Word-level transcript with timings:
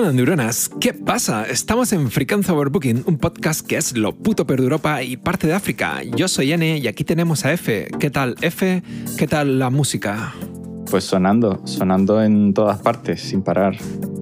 Hola 0.00 0.12
neuronas, 0.12 0.70
¿qué 0.80 0.94
pasa? 0.94 1.42
Estamos 1.42 1.92
en 1.92 2.08
Frequenza 2.08 2.52
Overbooking, 2.52 3.02
un 3.06 3.18
podcast 3.18 3.66
que 3.66 3.76
es 3.76 3.96
lo 3.96 4.14
puto 4.14 4.46
peor 4.46 4.60
de 4.60 4.66
Europa 4.66 5.02
y 5.02 5.16
parte 5.16 5.48
de 5.48 5.54
África. 5.54 6.04
Yo 6.14 6.28
soy 6.28 6.52
N 6.52 6.78
y 6.78 6.86
aquí 6.86 7.02
tenemos 7.02 7.44
a 7.44 7.52
F. 7.52 7.88
¿Qué 7.98 8.08
tal 8.08 8.36
F? 8.40 8.80
¿Qué 9.18 9.26
tal 9.26 9.58
la 9.58 9.70
música? 9.70 10.34
Pues 10.88 11.02
sonando, 11.02 11.62
sonando 11.64 12.22
en 12.22 12.54
todas 12.54 12.78
partes, 12.78 13.22
sin 13.22 13.42
parar. 13.42 13.74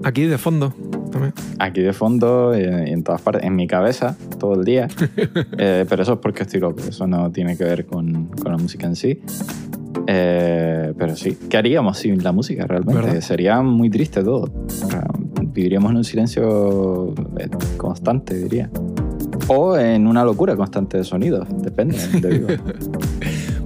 Aquí 0.02 0.22
de 0.22 0.38
fondo. 0.38 0.72
También. 1.12 1.34
Aquí 1.58 1.82
de 1.82 1.92
fondo 1.92 2.58
y 2.58 2.62
en 2.64 3.04
todas 3.04 3.20
partes, 3.20 3.44
en 3.44 3.54
mi 3.54 3.66
cabeza, 3.66 4.16
todo 4.38 4.54
el 4.54 4.64
día. 4.64 4.88
Eh, 5.58 5.84
pero 5.86 6.04
eso 6.04 6.14
es 6.14 6.18
porque 6.20 6.44
estoy 6.44 6.60
loco, 6.60 6.80
eso 6.88 7.06
no 7.06 7.30
tiene 7.30 7.54
que 7.54 7.64
ver 7.64 7.84
con, 7.84 8.28
con 8.28 8.50
la 8.50 8.56
música 8.56 8.86
en 8.86 8.96
sí. 8.96 9.20
Eh, 10.06 10.94
pero 10.96 11.16
sí, 11.16 11.36
¿qué 11.50 11.56
haríamos 11.58 11.98
sin 11.98 12.22
la 12.22 12.32
música 12.32 12.66
realmente? 12.66 13.02
¿Verdad? 13.02 13.20
Sería 13.20 13.60
muy 13.60 13.90
triste 13.90 14.22
todo. 14.22 14.50
O 14.66 14.70
sea, 14.70 15.06
Viviríamos 15.56 15.90
en 15.90 15.96
un 15.96 16.04
silencio 16.04 17.14
eh, 17.38 17.48
constante, 17.78 18.36
diría. 18.36 18.68
O 19.48 19.74
en 19.78 20.06
una 20.06 20.22
locura 20.22 20.54
constante 20.54 20.98
de 20.98 21.04
sonidos, 21.04 21.48
depende 21.62 21.96
de 22.20 22.28
vivo. 22.28 22.48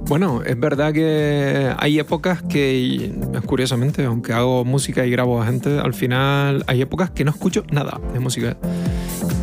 Bueno, 0.07 0.41
es 0.43 0.59
verdad 0.59 0.91
que 0.91 1.73
hay 1.77 1.97
épocas 1.97 2.41
que, 2.41 3.13
curiosamente, 3.45 4.03
aunque 4.03 4.33
hago 4.33 4.65
música 4.65 5.05
y 5.05 5.09
grabo 5.09 5.41
a 5.41 5.45
gente, 5.45 5.79
al 5.79 5.93
final 5.93 6.65
hay 6.67 6.81
épocas 6.81 7.11
que 7.11 7.23
no 7.23 7.31
escucho 7.31 7.63
nada 7.71 7.97
de 8.11 8.19
música. 8.19 8.57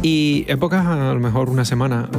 Y 0.03 0.45
épocas, 0.47 0.85
a 0.85 1.15
lo 1.15 1.21
mejor 1.21 1.49
una 1.49 1.65
semana. 1.65 2.11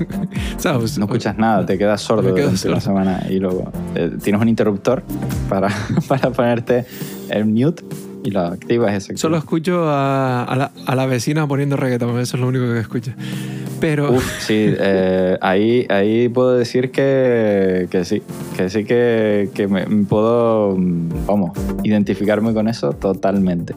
¿Sabes? 0.56 0.96
No 0.96 1.04
escuchas 1.04 1.36
nada, 1.36 1.66
te 1.66 1.76
quedas 1.76 2.00
sordo 2.00 2.22
quedo 2.22 2.46
durante 2.46 2.68
una 2.68 2.80
sordo. 2.80 2.80
semana 2.80 3.26
y 3.28 3.38
luego 3.38 3.70
eh, 3.94 4.10
tienes 4.22 4.40
un 4.40 4.48
interruptor 4.48 5.02
para, 5.50 5.68
para 6.08 6.30
ponerte 6.30 6.86
el 7.28 7.44
mute 7.44 7.84
y 8.22 8.30
lo 8.30 8.40
activas 8.40 8.94
ese. 8.94 9.16
Solo 9.16 9.36
escucho 9.36 9.88
a, 9.88 10.44
a 10.44 10.56
la, 10.56 10.72
a 10.86 10.94
la 10.94 11.06
vecina 11.06 11.46
poniendo 11.46 11.76
reggaetón, 11.76 12.18
eso 12.18 12.36
es 12.36 12.40
lo 12.40 12.48
único 12.48 12.64
que 12.72 12.80
escucho. 12.80 13.12
Pero. 13.80 14.12
Uf, 14.12 14.24
sí, 14.40 14.54
eh, 14.78 15.38
ahí, 15.40 15.86
ahí 15.88 16.28
puedo 16.28 16.54
decir 16.54 16.90
que, 16.90 17.88
que 17.90 18.04
sí, 18.04 18.22
que 18.56 18.68
sí 18.68 18.84
que, 18.84 19.48
que 19.54 19.68
me, 19.68 19.86
puedo, 20.04 20.76
vamos, 21.26 21.52
identificarme 21.82 22.52
con 22.52 22.68
eso 22.68 22.92
totalmente. 22.92 23.74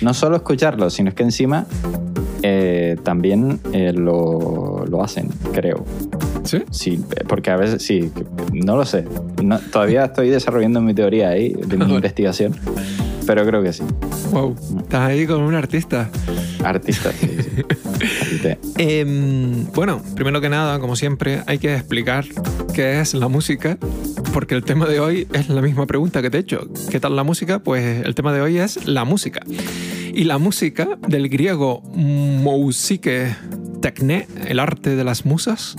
No 0.00 0.14
solo 0.14 0.36
escucharlo, 0.36 0.88
sino 0.90 1.10
es 1.10 1.14
que 1.14 1.22
encima 1.24 1.66
eh, 2.42 2.96
también 3.02 3.60
eh, 3.72 3.92
lo, 3.94 4.84
lo 4.88 5.02
hacen, 5.02 5.28
creo. 5.52 5.84
¿Sí? 6.44 6.62
Sí, 6.70 7.02
porque 7.26 7.50
a 7.50 7.56
veces 7.56 7.82
sí, 7.82 8.10
no 8.52 8.76
lo 8.76 8.84
sé. 8.84 9.04
No- 9.42 9.58
todavía 9.58 10.04
estoy 10.06 10.28
desarrollando 10.28 10.80
mi 10.82 10.92
teoría 10.94 11.30
ahí, 11.30 11.52
de 11.54 11.76
mi 11.78 11.84
investigación, 11.94 12.54
pero 13.26 13.44
creo 13.46 13.62
que 13.62 13.72
sí. 13.72 13.82
Wow. 14.30 14.56
Estás 14.78 15.00
ahí 15.08 15.26
con 15.26 15.42
un 15.42 15.54
artista. 15.54 16.10
Artista, 16.62 17.12
sí. 17.12 17.30
Em, 18.76 19.66
bueno, 19.72 20.02
primero 20.14 20.40
que 20.40 20.48
nada, 20.48 20.78
como 20.78 20.96
siempre, 20.96 21.42
hay 21.46 21.58
que 21.58 21.74
explicar 21.74 22.24
qué 22.74 23.00
es 23.00 23.14
la 23.14 23.28
música, 23.28 23.78
porque 24.32 24.54
el 24.54 24.64
tema 24.64 24.86
de 24.86 25.00
hoy 25.00 25.28
es 25.32 25.48
la 25.48 25.62
misma 25.62 25.86
pregunta 25.86 26.20
que 26.20 26.30
te 26.30 26.38
he 26.38 26.40
hecho. 26.40 26.68
¿Qué 26.90 27.00
tal 27.00 27.16
la 27.16 27.22
música? 27.22 27.60
Pues 27.60 28.04
el 28.04 28.14
tema 28.14 28.32
de 28.32 28.40
hoy 28.40 28.58
es 28.58 28.86
la 28.86 29.04
música. 29.04 29.40
Y 30.12 30.24
la 30.24 30.38
música, 30.38 30.98
del 31.08 31.28
griego 31.28 31.82
mousike 31.94 33.36
tekne, 33.80 34.26
el 34.46 34.60
arte 34.60 34.96
de 34.96 35.04
las 35.04 35.24
musas, 35.24 35.76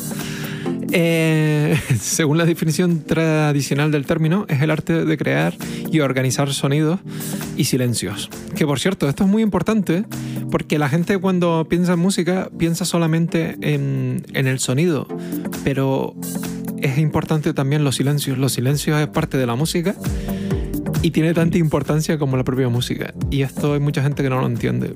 eh, 0.92 1.80
según 2.00 2.38
la 2.38 2.46
definición 2.46 3.04
tradicional 3.04 3.92
del 3.92 4.06
término, 4.06 4.46
es 4.50 4.62
el 4.62 4.72
arte 4.72 5.06
de 5.06 5.18
crear 5.18 5.54
y 5.92 6.00
organizar 6.00 6.52
sonidos 6.54 7.00
y 7.58 7.66
silencios. 7.66 8.30
Que 8.56 8.66
por 8.66 8.80
cierto, 8.80 9.08
esto 9.10 9.24
es 9.24 9.30
muy 9.30 9.44
importante 9.44 10.06
porque 10.52 10.80
la 10.80 10.90
gente 10.90 11.18
cuando 11.18 11.68
piensa 11.70 11.94
en 11.94 12.00
música 12.00 12.50
piensa 12.58 12.86
solamente 12.86 13.58
en, 13.62 14.26
en 14.34 14.48
el 14.48 14.60
sonido, 14.60 15.08
pero 15.64 16.16
es 16.82 16.98
importante 16.98 17.54
también 17.54 17.84
los 17.84 17.96
silencios. 17.96 18.38
Los 18.38 18.54
silencios 18.54 19.00
es 19.00 19.08
parte 19.08 19.38
de 19.38 19.46
la 19.46 19.56
música 19.56 19.96
y 21.02 21.12
tiene 21.12 21.36
tanta 21.36 21.60
importancia 21.60 22.18
como 22.18 22.36
la 22.36 22.44
propia 22.44 22.68
música. 22.68 23.14
Y 23.30 23.44
esto 23.44 23.74
hay 23.74 23.80
mucha 23.80 24.02
gente 24.02 24.24
que 24.24 24.30
no 24.30 24.40
lo 24.40 24.48
entiende. 24.48 24.96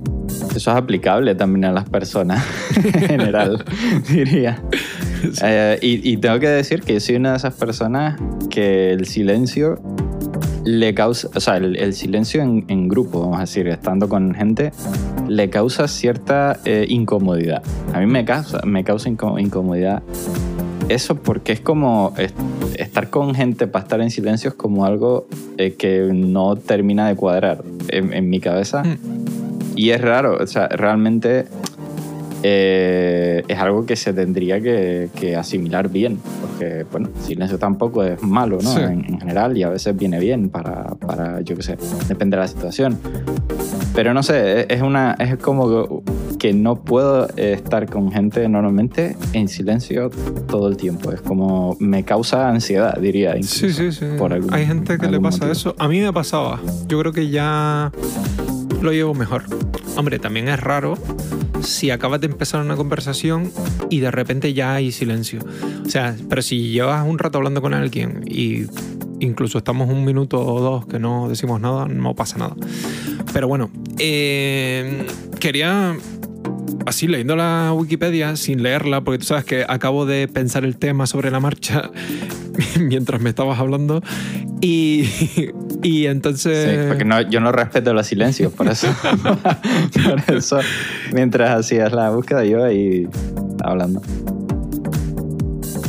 Eso 0.56 0.56
es 0.56 0.68
aplicable 0.68 1.36
también 1.36 1.66
a 1.66 1.72
las 1.72 1.88
personas 1.88 2.44
en 2.76 2.94
general, 2.94 3.64
diría. 4.10 4.60
Eh, 5.44 5.78
y, 5.82 6.12
y 6.14 6.18
tengo 6.18 6.40
que 6.40 6.48
decir 6.48 6.82
que 6.82 6.94
yo 6.94 7.00
soy 7.00 7.16
una 7.16 7.32
de 7.32 7.38
esas 7.38 7.54
personas 7.56 8.20
que 8.50 8.92
el 8.92 9.06
silencio 9.06 9.80
le 10.66 10.94
causa, 10.94 11.30
o 11.36 11.40
sea, 11.40 11.58
el, 11.58 11.76
el 11.78 11.94
silencio 11.94 12.42
en, 12.42 12.66
en 12.68 12.88
grupo, 12.88 13.22
vamos 13.22 13.38
a 13.38 13.42
decir, 13.42 13.68
estando 13.68 14.08
con 14.10 14.34
gente, 14.36 14.72
le 15.28 15.50
causa 15.50 15.88
cierta 15.88 16.60
eh, 16.66 16.86
incomodidad. 16.90 17.64
A 17.94 18.00
mí 18.00 18.06
me 18.06 18.26
causa, 18.26 18.62
me 18.66 18.84
causa 18.84 19.10
inco- 19.10 19.40
incomodidad 19.40 20.04
eso 20.90 21.16
porque 21.16 21.52
es 21.54 21.60
como 21.62 22.14
est- 22.18 22.36
estar 22.76 23.10
con 23.12 23.36
gente 23.36 23.68
para 23.68 23.84
estar 23.84 24.02
en 24.02 24.10
silencio 24.12 24.50
es 24.50 24.56
como 24.56 24.86
algo 24.86 25.28
eh, 25.58 25.76
que 25.78 26.10
no 26.14 26.56
termina 26.56 27.08
de 27.08 27.16
cuadrar 27.16 27.64
en, 27.90 28.12
en 28.14 28.30
mi 28.30 28.40
cabeza. 28.40 28.84
Mm. 28.84 28.98
Y 29.76 29.92
es 29.92 30.02
raro, 30.02 30.38
o 30.42 30.48
sea, 30.48 30.68
realmente 30.68 31.46
eh, 32.44 33.44
es 33.48 33.58
algo 33.60 33.86
que 33.86 33.96
se 33.96 34.14
tendría 34.14 34.62
que, 34.62 35.10
que 35.20 35.36
asimilar 35.36 35.90
bien, 35.90 36.20
porque, 36.42 36.86
bueno, 36.92 37.10
silencio 37.26 37.58
tampoco 37.58 38.04
es 38.04 38.22
malo, 38.24 38.58
¿no? 38.62 38.74
Sí. 38.74 38.80
En, 38.82 39.06
en 39.06 39.20
general, 39.20 39.58
y 39.58 39.64
a 39.64 39.70
veces 39.70 39.96
viene 39.96 40.20
bien 40.20 40.50
para, 40.50 40.86
para, 40.96 41.42
yo 41.42 41.56
qué 41.56 41.64
sé, 41.64 41.78
depende 42.08 42.38
de 42.38 42.42
la 42.42 42.48
situación. 42.48 42.98
Pero 43.96 44.14
no 44.14 44.24
sé, 44.24 44.66
es, 44.74 44.82
una, 44.82 45.16
es 45.20 45.36
como 45.38 46.04
que 46.38 46.54
no 46.54 46.76
puedo 46.78 47.28
estar 47.36 47.90
con 47.90 48.12
gente 48.12 48.48
normalmente 48.48 49.18
en 49.34 49.48
silencio 49.50 50.10
todo 50.48 50.70
el 50.70 50.78
tiempo. 50.78 51.12
Es 51.12 51.22
como 51.22 51.76
me 51.80 52.04
causa 52.06 52.48
ansiedad, 52.50 52.98
diría. 52.98 53.34
Sí, 53.42 53.66
incluso, 53.66 53.82
sí, 53.82 53.92
sí. 53.92 54.06
por 54.18 54.32
algún- 54.32 54.54
Hay 54.54 54.66
gente 54.66 54.98
que 54.98 55.08
le 55.08 55.20
pasa 55.20 55.40
motivo. 55.40 55.52
eso. 55.52 55.76
A 55.78 55.88
mí 55.90 56.00
me 56.00 56.14
pasaba. 56.14 56.62
Yo 56.88 57.00
creo 57.00 57.12
que 57.12 57.30
ya 57.30 57.92
lo 58.82 58.92
llevo 58.94 59.14
mejor. 59.14 59.44
Hombre, 59.98 60.18
también 60.20 60.48
es 60.48 60.60
raro 60.62 60.94
si 61.62 61.92
acabas 61.92 62.22
de 62.22 62.28
empezar 62.28 62.62
una 62.62 62.76
conversación 62.76 63.52
y 63.90 64.00
de 64.00 64.12
repente 64.12 64.54
ya 64.54 64.76
hay 64.76 64.92
silencio. 64.92 65.40
O 65.86 65.90
sea, 65.90 66.16
pero 66.28 66.42
si 66.42 66.70
llevas 66.70 67.08
un 67.08 67.20
rato 67.20 67.38
hablando 67.38 67.62
con 67.62 67.74
alguien 67.74 68.24
y 68.28 68.66
incluso 69.20 69.58
estamos 69.58 69.90
un 69.90 70.06
minuto 70.06 70.40
o 70.40 70.62
dos 70.62 70.86
que 70.86 71.00
no 71.00 71.30
decimos 71.30 71.60
nada, 71.62 71.86
no 71.86 72.16
pasa 72.16 72.38
nada. 72.38 72.56
Pero 73.34 73.48
bueno, 73.48 73.70
eh, 73.98 75.06
quería 75.40 75.98
así 76.86 77.08
leyendo 77.08 77.36
la 77.36 77.72
Wikipedia 77.74 78.36
sin 78.36 78.64
leerla, 78.64 79.02
porque 79.02 79.20
tú 79.20 79.26
sabes 79.26 79.46
que 79.46 79.66
acabo 79.68 80.06
de 80.06 80.28
pensar 80.28 80.64
el 80.66 80.78
tema 80.78 81.08
sobre 81.08 81.32
la 81.32 81.40
marcha 81.40 81.92
mientras 82.80 83.22
me 83.22 83.30
estabas 83.30 83.60
hablando 83.60 84.02
y, 84.62 85.08
y 85.84 86.06
entonces... 86.08 86.70
Sí, 86.70 86.88
porque 86.88 87.06
no, 87.06 87.22
yo 87.22 87.40
no 87.40 87.52
respeto 87.52 87.94
los 87.94 88.08
silencios, 88.08 88.52
por 88.54 88.68
eso. 88.68 88.88
por 90.28 90.36
eso, 90.36 90.60
mientras 91.14 91.52
hacías 91.52 91.92
la 91.94 92.10
búsqueda, 92.10 92.44
yo 92.46 92.64
ahí 92.64 93.08
hablando. 93.64 94.02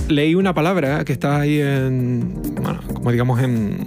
leí 0.08 0.34
una 0.34 0.54
palabra 0.54 1.04
que 1.04 1.12
está 1.12 1.40
ahí 1.40 1.60
en, 1.60 2.34
bueno, 2.62 2.80
como 2.94 3.10
digamos 3.10 3.40
en, 3.40 3.78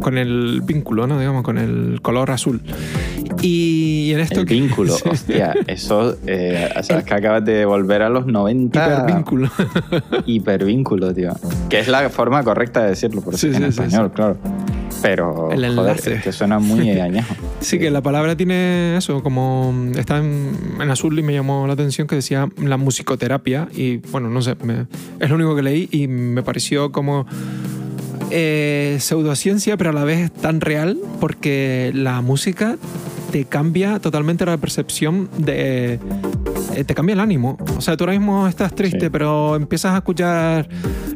con 0.00 0.18
el 0.18 0.60
vínculo, 0.62 1.06
¿no? 1.06 1.18
Digamos, 1.18 1.42
con 1.42 1.58
el 1.58 2.00
color 2.02 2.30
azul. 2.30 2.60
Y 3.42 4.12
en 4.12 4.20
esto... 4.20 4.40
El 4.40 4.46
vínculo, 4.46 4.92
Sí. 4.96 5.08
hostia, 5.08 5.54
eso, 5.66 6.16
eh, 6.26 6.70
o 6.78 6.82
sea, 6.82 6.98
es 6.98 7.04
que 7.04 7.14
acabas 7.14 7.44
de 7.44 7.64
volver 7.64 8.02
a 8.02 8.08
los 8.08 8.26
90. 8.26 8.84
Hipervínculo. 9.02 9.50
Hipervínculo, 10.26 11.12
tío. 11.14 11.32
Que 11.68 11.80
es 11.80 11.88
la 11.88 12.08
forma 12.10 12.42
correcta 12.44 12.82
de 12.82 12.90
decirlo, 12.90 13.20
por 13.20 13.36
Sí, 13.36 13.48
en 13.48 13.54
sí, 13.56 13.64
español, 13.64 14.12
claro. 14.12 14.36
Pero, 15.00 15.50
El 15.50 15.74
joder, 15.74 15.90
enlace. 15.90 16.14
es 16.14 16.22
que 16.22 16.32
suena 16.32 16.58
muy 16.60 16.88
añejo. 17.00 17.34
Sí, 17.60 17.78
que 17.78 17.90
la 17.90 18.00
palabra 18.02 18.36
tiene 18.36 18.96
eso, 18.96 19.22
como 19.22 19.74
está 19.96 20.18
en, 20.18 20.52
en 20.80 20.90
azul 20.90 21.18
y 21.18 21.22
me 21.22 21.32
llamó 21.32 21.66
la 21.66 21.72
atención 21.72 22.06
que 22.06 22.14
decía 22.14 22.48
la 22.62 22.76
musicoterapia 22.76 23.68
y 23.74 23.96
bueno, 23.96 24.28
no 24.30 24.42
sé, 24.42 24.54
me- 24.62 24.86
es 25.18 25.28
lo 25.28 25.34
único 25.34 25.56
que 25.56 25.62
leí 25.62 25.88
y 25.90 26.06
me 26.06 26.42
pareció 26.44 26.92
como 26.92 27.26
eh, 28.30 28.96
pseudociencia, 29.00 29.76
pero 29.76 29.90
a 29.90 29.92
la 29.92 30.04
vez 30.04 30.30
tan 30.32 30.60
real 30.60 30.98
porque 31.20 31.90
la 31.94 32.20
música 32.20 32.76
te 33.32 33.46
cambia 33.46 33.98
totalmente 33.98 34.44
la 34.44 34.58
percepción 34.58 35.30
de, 35.38 35.98
te 36.86 36.94
cambia 36.94 37.12
el 37.14 37.20
ánimo. 37.20 37.56
O 37.76 37.80
sea, 37.80 37.96
tú 37.96 38.04
ahora 38.04 38.12
mismo 38.18 38.46
estás 38.48 38.74
triste, 38.74 39.06
Sí. 39.06 39.10
pero 39.10 39.56
empiezas 39.56 39.92
a 39.94 39.98
escuchar 39.98 40.68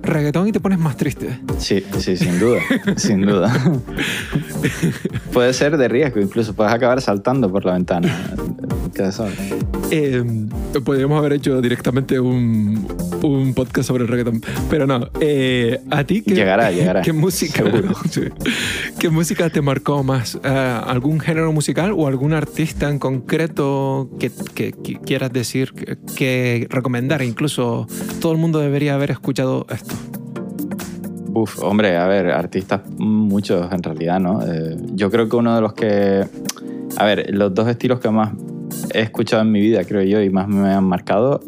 reggaetón 0.03 0.49
y 0.49 0.53
te 0.53 0.61
pones 0.61 0.79
más 0.79 0.97
triste. 0.97 1.41
Sí, 1.59 1.83
sí, 1.99 2.17
sin 2.17 2.39
duda, 2.39 2.61
sin 2.97 3.23
duda. 3.23 3.53
Puede 5.33 5.53
ser 5.53 5.77
de 5.77 5.89
riesgo, 5.89 6.21
incluso 6.21 6.55
puedes 6.55 6.73
acabar 6.73 7.01
saltando 7.01 7.51
por 7.51 7.65
la 7.65 7.73
ventana. 7.75 8.09
¿Qué? 8.95 9.11
Eh, 9.91 10.25
podríamos 10.85 11.19
haber 11.19 11.35
hecho 11.35 11.61
directamente 11.61 12.19
un, 12.19 12.87
un 13.23 13.53
podcast 13.55 13.87
sobre 13.89 14.05
el 14.05 14.09
reggaetón, 14.09 14.41
pero 14.71 14.87
no. 14.87 15.09
Eh, 15.21 15.81
¿A 15.91 16.05
ti 16.05 16.23
qué, 16.23 16.35
Llegará, 16.35 16.71
llegará, 16.73 17.03
qué 17.03 17.13
música. 17.13 17.63
Sí. 18.11 18.23
¿Qué 18.99 19.11
música 19.11 19.51
te 19.51 19.61
marcó 19.61 20.03
más? 20.03 20.39
Eh, 20.43 20.49
¿Algún 20.87 21.21
género 21.21 21.53
musical 21.53 21.93
o 21.97 22.07
algún 22.07 22.33
artista 22.33 22.89
en 22.89 22.99
concreto 22.99 24.09
que, 24.19 24.31
que- 24.55 24.73
que 24.73 24.95
quieras 25.01 25.33
decir, 25.33 25.46
que, 25.53 25.99
que 26.17 26.67
recomendar? 26.71 27.23
Incluso 27.23 27.87
todo 28.21 28.33
el 28.33 28.39
mundo 28.39 28.59
debería 28.59 28.95
haber 28.95 29.11
escuchado 29.11 29.67
esto. 29.71 29.95
Uf, 31.35 31.63
hombre, 31.63 31.97
a 31.99 32.07
ver, 32.07 32.31
artistas 32.31 32.81
muchos 32.97 33.71
en 33.71 33.83
realidad, 33.83 34.19
¿no? 34.21 34.41
Eh, 34.43 34.77
yo 34.95 35.11
creo 35.11 35.29
que 35.29 35.37
uno 35.37 35.55
de 35.55 35.61
los 35.61 35.75
que... 35.75 36.27
A 36.97 37.05
ver, 37.05 37.35
los 37.35 37.55
dos 37.55 37.69
estilos 37.69 38.01
que 38.01 38.09
más 38.09 38.33
he 38.95 39.03
escuchado 39.03 39.43
en 39.43 39.53
mi 39.53 39.61
vida, 39.61 39.85
creo 39.85 40.03
yo, 40.03 40.23
y 40.23 40.31
más 40.31 40.49
me 40.49 40.71
han 40.71 40.85
marcado, 40.85 41.41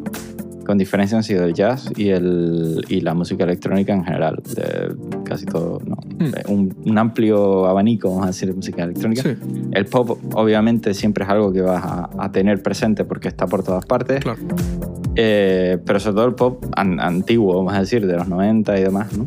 con 0.68 0.76
diferencia 0.78 1.16
han 1.16 1.24
sido 1.24 1.44
el 1.44 1.54
jazz 1.54 1.90
y, 1.96 2.10
el, 2.10 2.84
y 2.88 3.00
la 3.00 3.14
música 3.14 3.42
electrónica 3.44 3.94
en 3.94 4.04
general. 4.04 4.40
De 4.54 4.94
casi 5.24 5.46
todo, 5.46 5.80
¿no? 5.84 5.96
Eh, 6.20 6.42
Un, 6.46 6.76
un 6.84 6.98
amplio 6.98 7.66
abanico, 7.66 8.10
vamos 8.10 8.24
a 8.24 8.26
decir, 8.28 8.48
de 8.50 8.54
música 8.54 8.84
electrónica. 8.84 9.22
Sí, 9.22 9.30
El 9.72 9.86
pop, 9.86 10.18
obviamente, 10.34 10.92
siempre 10.92 11.24
es 11.24 11.30
algo 11.30 11.52
que 11.52 11.62
vas 11.62 11.82
a, 11.82 12.10
a 12.18 12.30
tener 12.30 12.62
presente 12.62 13.04
porque 13.06 13.28
está 13.28 13.46
por 13.46 13.64
todas 13.64 13.86
partes. 13.86 14.20
claro. 14.20 14.38
Eh, 15.16 15.78
pero 15.84 15.98
sobre 15.98 16.14
todo 16.16 16.26
el 16.26 16.34
pop 16.34 16.64
an- 16.76 17.00
antiguo, 17.00 17.56
vamos 17.56 17.72
a 17.74 17.80
decir, 17.80 18.06
de 18.06 18.14
los 18.14 18.28
90 18.28 18.78
y 18.78 18.82
demás, 18.84 19.16
¿no? 19.16 19.26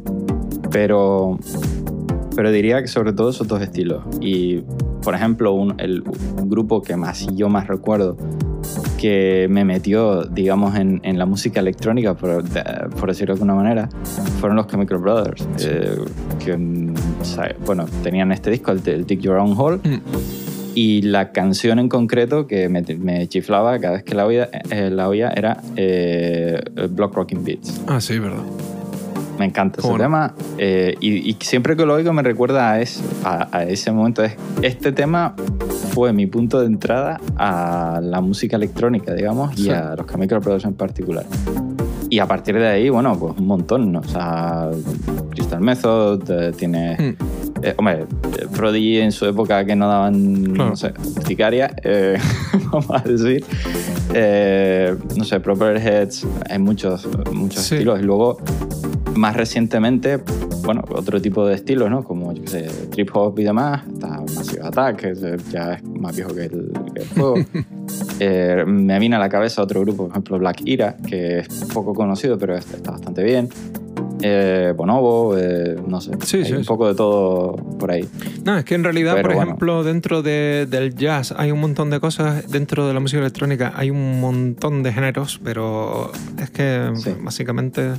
Pero, 0.71 1.37
pero 2.35 2.51
diría 2.51 2.81
que 2.81 2.87
sobre 2.87 3.13
todo 3.13 3.31
esos 3.31 3.47
dos 3.47 3.61
estilos. 3.61 4.03
Y, 4.21 4.59
por 5.03 5.15
ejemplo, 5.15 5.53
un, 5.53 5.73
el, 5.79 6.03
un 6.39 6.49
grupo 6.49 6.81
que 6.81 6.95
más 6.95 7.27
yo 7.35 7.49
más 7.49 7.67
recuerdo 7.67 8.15
que 9.01 9.47
me 9.49 9.65
metió, 9.65 10.25
digamos, 10.25 10.75
en, 10.75 10.99
en 11.03 11.17
la 11.17 11.25
música 11.25 11.59
electrónica, 11.59 12.13
por, 12.13 12.43
por 12.99 13.09
decirlo 13.09 13.33
de 13.33 13.39
alguna 13.41 13.55
manera, 13.55 13.89
fueron 14.39 14.57
los 14.57 14.67
Chemical 14.67 14.99
Brothers. 14.99 15.47
eh, 15.65 15.97
que, 16.43 16.55
mm, 16.55 16.93
bueno, 17.65 17.85
tenían 18.03 18.31
este 18.31 18.51
disco, 18.51 18.71
el, 18.71 18.81
el 18.87 19.05
Dig 19.07 19.19
Your 19.21 19.37
Own 19.37 19.55
Hole, 19.57 19.77
Mm, 19.77 20.01
y 20.75 21.01
la 21.01 21.31
canción 21.31 21.79
en 21.79 21.89
concreto 21.89 22.45
que 22.47 22.69
me, 22.69 22.81
me 22.99 23.27
chiflaba 23.27 23.77
cada 23.79 23.93
vez 23.95 24.03
que 24.03 24.13
la 24.15 24.25
oía, 24.27 24.49
eh, 24.69 24.89
la 24.91 25.09
oía 25.09 25.29
era 25.35 25.57
eh, 25.75 26.61
Block 26.91 27.15
Rocking 27.15 27.43
Beats. 27.43 27.81
Ah, 27.87 27.99
sí, 27.99 28.19
verdad. 28.19 28.43
Me 29.41 29.47
encanta 29.47 29.81
ese 29.81 29.91
tema 29.97 30.35
eh, 30.59 30.95
y, 30.99 31.27
y 31.31 31.35
siempre 31.39 31.75
que 31.75 31.83
lo 31.83 31.95
oigo 31.95 32.13
me 32.13 32.21
recuerda 32.21 32.73
a, 32.73 32.79
eso, 32.79 33.01
a, 33.23 33.47
a 33.57 33.63
ese 33.63 33.91
momento. 33.91 34.23
Es- 34.23 34.35
Este 34.61 34.91
tema 34.91 35.33
fue 35.95 36.13
mi 36.13 36.27
punto 36.27 36.59
de 36.59 36.67
entrada 36.67 37.19
a 37.37 37.99
la 38.03 38.21
música 38.21 38.55
electrónica, 38.55 39.15
digamos, 39.15 39.57
y 39.57 39.63
Sí. 39.63 39.69
a 39.71 39.95
los 39.95 40.05
Chemical 40.05 40.39
Brothers 40.41 40.65
en 40.65 40.75
particular. 40.75 41.25
Y 42.11 42.19
a 42.19 42.27
partir 42.27 42.53
de 42.55 42.67
ahí, 42.67 42.89
bueno, 42.89 43.17
pues 43.17 43.33
un 43.39 43.47
montón, 43.47 43.91
¿no? 43.93 44.01
O 44.01 44.03
sea, 44.07 44.69
Crystal 45.31 45.59
Method, 45.61 46.29
eh, 46.29 46.51
tiene... 46.55 46.97
Mm, 47.17 47.41
Eh, 47.63 47.75
hombre, 47.77 48.05
eh, 48.39 48.47
Prodigy 48.55 48.97
en 49.01 49.11
su 49.11 49.23
época 49.27 49.63
que 49.65 49.75
no 49.75 49.87
daban, 49.87 50.45
Claro. 50.55 50.71
no 50.71 50.75
sé, 50.75 50.93
urticaria, 51.15 51.69
eh, 51.83 52.17
vamos 52.71 52.89
a 52.89 52.99
decir. 53.07 53.45
Eh, 54.15 54.95
no 55.15 55.23
sé, 55.23 55.39
Proper 55.39 55.77
Heads, 55.77 56.25
hay 56.49 56.57
muchos, 56.57 57.07
muchos 57.31 57.61
Sí. 57.61 57.75
estilos. 57.75 57.99
Y 57.99 58.03
luego, 58.03 58.37
más 59.15 59.35
recientemente, 59.35 60.19
bueno, 60.63 60.83
otro 60.89 61.21
tipo 61.21 61.45
de 61.45 61.55
estilos, 61.55 61.89
¿no? 61.89 62.03
Como, 62.03 62.33
yo 62.33 62.41
qué 62.43 62.47
sé, 62.47 62.61
trip 62.89 63.09
hop 63.13 63.39
y 63.39 63.43
demás. 63.43 63.83
Está 63.91 64.21
Massive 64.21 64.61
Attack, 64.63 64.95
que 64.97 65.07
eh, 65.09 65.37
ya 65.51 65.73
es 65.73 65.83
más 65.83 66.15
viejo 66.15 66.33
que 66.33 66.45
el, 66.45 66.71
que 66.93 67.01
el 67.01 67.09
juego. 67.09 67.35
Eh, 68.23 68.63
me 68.67 68.99
viene 68.99 69.15
a 69.15 69.19
la 69.19 69.29
cabeza 69.29 69.63
otro 69.63 69.81
grupo, 69.81 70.03
por 70.03 70.11
ejemplo, 70.11 70.37
Black 70.37 70.61
Ira, 70.63 70.95
que 70.95 71.39
es 71.39 71.47
poco 71.73 71.95
conocido, 71.95 72.37
pero 72.37 72.55
está 72.55 72.91
bastante 72.91 73.23
bien. 73.23 73.49
Eh, 74.23 74.73
Bonobo, 74.75 75.37
eh, 75.37 75.75
no 75.87 75.99
sé, 76.01 76.11
Sí, 76.23 76.37
hay 76.37 76.45
sí, 76.45 76.53
un 76.53 76.63
sí. 76.63 76.67
poco 76.67 76.87
de 76.87 76.95
todo 76.95 77.55
por 77.79 77.91
ahí. 77.91 78.07
No, 78.43 78.57
es 78.57 78.65
que 78.65 78.75
en 78.75 78.83
realidad, 78.83 79.13
Pero 79.15 79.27
por 79.29 79.35
bueno. 79.35 79.49
ejemplo, 79.51 79.83
dentro 79.83 80.21
de- 80.21 80.67
del 80.69 80.95
jazz 80.95 81.33
hay 81.37 81.51
un 81.51 81.59
montón 81.59 81.89
de 81.89 81.99
cosas, 81.99 82.49
dentro 82.51 82.87
de 82.87 82.93
la 82.93 82.99
música 82.99 83.19
electrónica 83.19 83.73
hay 83.75 83.89
un 83.89 84.19
montón 84.21 84.83
de 84.83 84.93
géneros, 84.93 85.39
pero 85.43 86.11
es 86.41 86.49
que 86.49 86.89
Sí. 86.95 87.11
básicamente... 87.21 87.91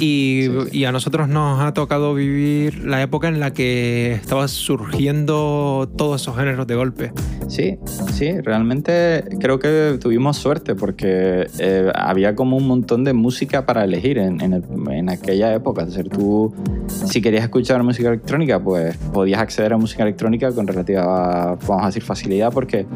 Y, 0.00 0.84
a 0.84 0.90
nosotros 0.92 1.28
nos 1.28 1.60
ha 1.60 1.72
tocado 1.74 2.14
vivir 2.14 2.84
la 2.84 3.00
época 3.02 3.28
en 3.28 3.38
la 3.38 3.52
que 3.52 4.12
estaba 4.14 4.48
surgiendo 4.48 5.88
todos 5.96 6.20
esos 6.22 6.36
géneros 6.36 6.66
de 6.66 6.74
golpe. 6.74 7.12
Sí, 7.48 7.78
sí, 8.12 8.40
realmente 8.40 9.24
creo 9.40 9.58
que 9.58 9.98
tuvimos 10.00 10.36
suerte 10.38 10.74
porque 10.74 11.46
eh, 11.58 11.90
había 11.94 12.34
como 12.34 12.56
un 12.56 12.66
montón 12.66 13.04
de 13.04 13.12
música 13.12 13.64
para 13.66 13.84
elegir 13.84 14.18
en, 14.18 14.40
en 14.40 14.54
el- 14.54 14.64
en 14.90 15.08
aquella 15.22 15.54
época. 15.54 15.82
Es 15.82 15.88
decir, 15.94 16.08
tú, 16.10 16.52
si 16.88 17.22
querías 17.22 17.44
escuchar 17.44 17.82
música 17.82 18.08
electrónica, 18.08 18.58
pues 18.60 18.96
podías 19.12 19.40
acceder 19.40 19.72
a 19.72 19.76
música 19.76 20.02
electrónica 20.02 20.50
con 20.52 20.66
relativa, 20.66 21.56
vamos 21.66 21.82
a 21.84 21.86
decir, 21.86 22.02
facilidad 22.02 22.52
porque 22.52 22.86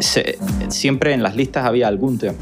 se- 0.00 0.36
siempre 0.68 1.12
en 1.14 1.22
las 1.22 1.36
listas 1.36 1.64
había 1.64 1.88
algún 1.88 2.18
tema. 2.18 2.34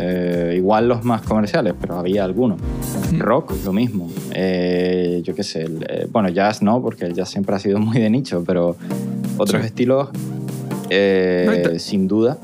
Eh, 0.00 0.54
igual 0.56 0.88
los 0.88 1.04
más 1.04 1.22
comerciales, 1.22 1.74
pero 1.80 1.96
había 1.96 2.24
alguno. 2.24 2.56
Rock, 3.18 3.52
lo 3.64 3.72
mismo. 3.72 4.08
Eh, 4.34 5.20
yo 5.24 5.34
qué 5.34 5.42
sé, 5.44 5.62
el- 5.62 5.86
eh, 5.88 6.06
bueno, 6.10 6.28
jazz 6.28 6.60
no, 6.62 6.82
porque 6.82 7.04
el 7.06 7.14
jazz 7.14 7.28
siempre 7.30 7.54
ha 7.54 7.58
sido 7.58 7.78
muy 7.78 7.98
de 7.98 8.10
nicho, 8.10 8.42
pero 8.46 8.76
otros 9.38 9.60
Sí. 9.62 9.66
estilos, 9.68 10.08
No, 10.90 11.78
sin 11.78 12.06
duda, 12.08 12.36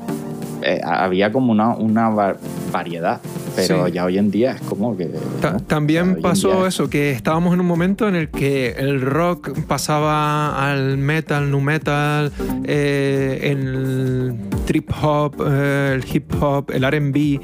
había 0.83 1.31
como 1.31 1.51
una, 1.51 1.75
una 1.75 2.09
va- 2.09 2.37
variedad, 2.71 3.19
pero 3.55 3.85
Sí. 3.87 3.91
ya 3.93 4.05
hoy 4.05 4.17
en 4.17 4.31
día 4.31 4.51
es 4.53 4.61
como 4.61 4.95
que... 4.97 5.09
Ta- 5.41 5.57
También 5.59 6.21
pasó 6.21 6.65
eso, 6.67 6.89
que 6.89 7.11
estábamos 7.11 7.53
en 7.53 7.59
un 7.59 7.65
momento 7.65 8.07
en 8.07 8.15
el 8.15 8.29
que 8.29 8.71
el 8.77 9.01
rock 9.01 9.51
pasaba 9.67 10.69
al 10.71 10.97
metal, 10.97 11.49
nu 11.51 11.61
metal, 11.61 12.31
eh, 12.65 13.39
el 13.51 14.35
trip 14.65 14.89
hop, 15.01 15.35
eh, 15.47 15.93
el 15.95 16.05
hip 16.15 16.31
hop, 16.41 16.71
el 16.71 16.83
RB. 16.83 17.39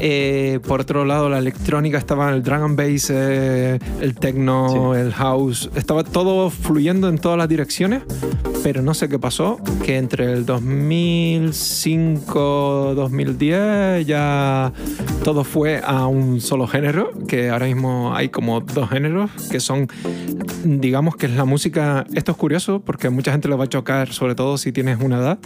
eh, 0.00 0.60
por 0.66 0.80
otro 0.82 1.04
lado, 1.04 1.28
la 1.28 1.38
electrónica 1.38 1.96
estaba 1.98 2.30
el 2.30 2.42
drum 2.42 2.62
and 2.64 2.76
bass, 2.76 3.10
eh, 3.10 3.78
el 4.00 4.14
techno, 4.14 4.94
el 4.94 5.12
house. 5.12 5.70
Estaba 5.74 6.04
todo 6.04 6.50
fluyendo 6.50 7.08
en 7.08 7.18
todas 7.18 7.38
las 7.38 7.48
direcciones, 7.48 8.02
pero 8.62 8.82
no 8.82 8.94
sé 8.94 9.08
qué 9.08 9.18
pasó, 9.18 9.58
que 9.84 9.96
entre 9.96 10.32
el 10.32 10.46
2005, 10.46 12.92
2010 12.94 14.06
ya 14.06 14.72
todo 15.24 15.42
fue 15.44 15.80
a 15.84 16.06
un 16.06 16.40
solo 16.40 16.66
género, 16.66 17.10
que 17.26 17.50
ahora 17.50 17.66
mismo 17.66 18.14
hay 18.14 18.28
como 18.28 18.60
dos 18.60 18.90
géneros, 18.90 19.30
que 19.50 19.60
son, 19.60 19.88
digamos 20.64 21.16
que 21.16 21.26
es 21.26 21.32
la 21.32 21.44
música, 21.44 22.06
esto 22.14 22.32
es 22.32 22.38
curioso 22.38 22.80
porque 22.80 23.08
a 23.08 23.10
mucha 23.10 23.32
gente 23.32 23.48
le 23.48 23.56
va 23.56 23.64
a 23.64 23.68
chocar, 23.68 24.12
sobre 24.12 24.34
todo 24.34 24.58
si 24.58 24.72
tienes 24.72 25.00
una 25.00 25.18
edad, 25.18 25.38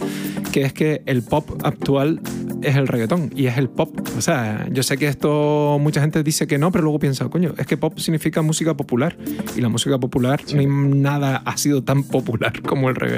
que 0.51 0.63
es 0.63 0.73
que 0.73 1.01
el 1.05 1.23
pop 1.23 1.49
actual 1.63 2.21
es 2.61 2.75
el 2.75 2.87
reggaetón 2.87 3.31
y 3.35 3.47
es 3.47 3.57
el 3.57 3.69
pop. 3.69 3.89
O 4.17 4.21
sea, 4.21 4.67
yo 4.71 4.83
sé 4.83 4.97
que 4.97 5.07
esto 5.07 5.77
mucha 5.79 6.01
gente 6.01 6.23
dice 6.23 6.47
que 6.47 6.57
no, 6.57 6.71
pero 6.71 6.83
luego 6.83 6.99
piensa, 6.99 7.27
coño, 7.29 7.53
es 7.57 7.65
que 7.65 7.77
pop 7.77 7.97
significa 7.99 8.41
música 8.41 8.75
popular 8.75 9.17
y 9.55 9.61
la 9.61 9.69
música 9.69 9.99
popular 9.99 10.41
no 10.53 10.59
hay 10.59 10.67
nada 10.67 11.41
ha 11.45 11.57
sido 11.57 11.83
tan 11.83 12.03
popular 12.03 12.61
como 12.61 12.89
el 12.89 12.95
reggaetón. 12.95 13.10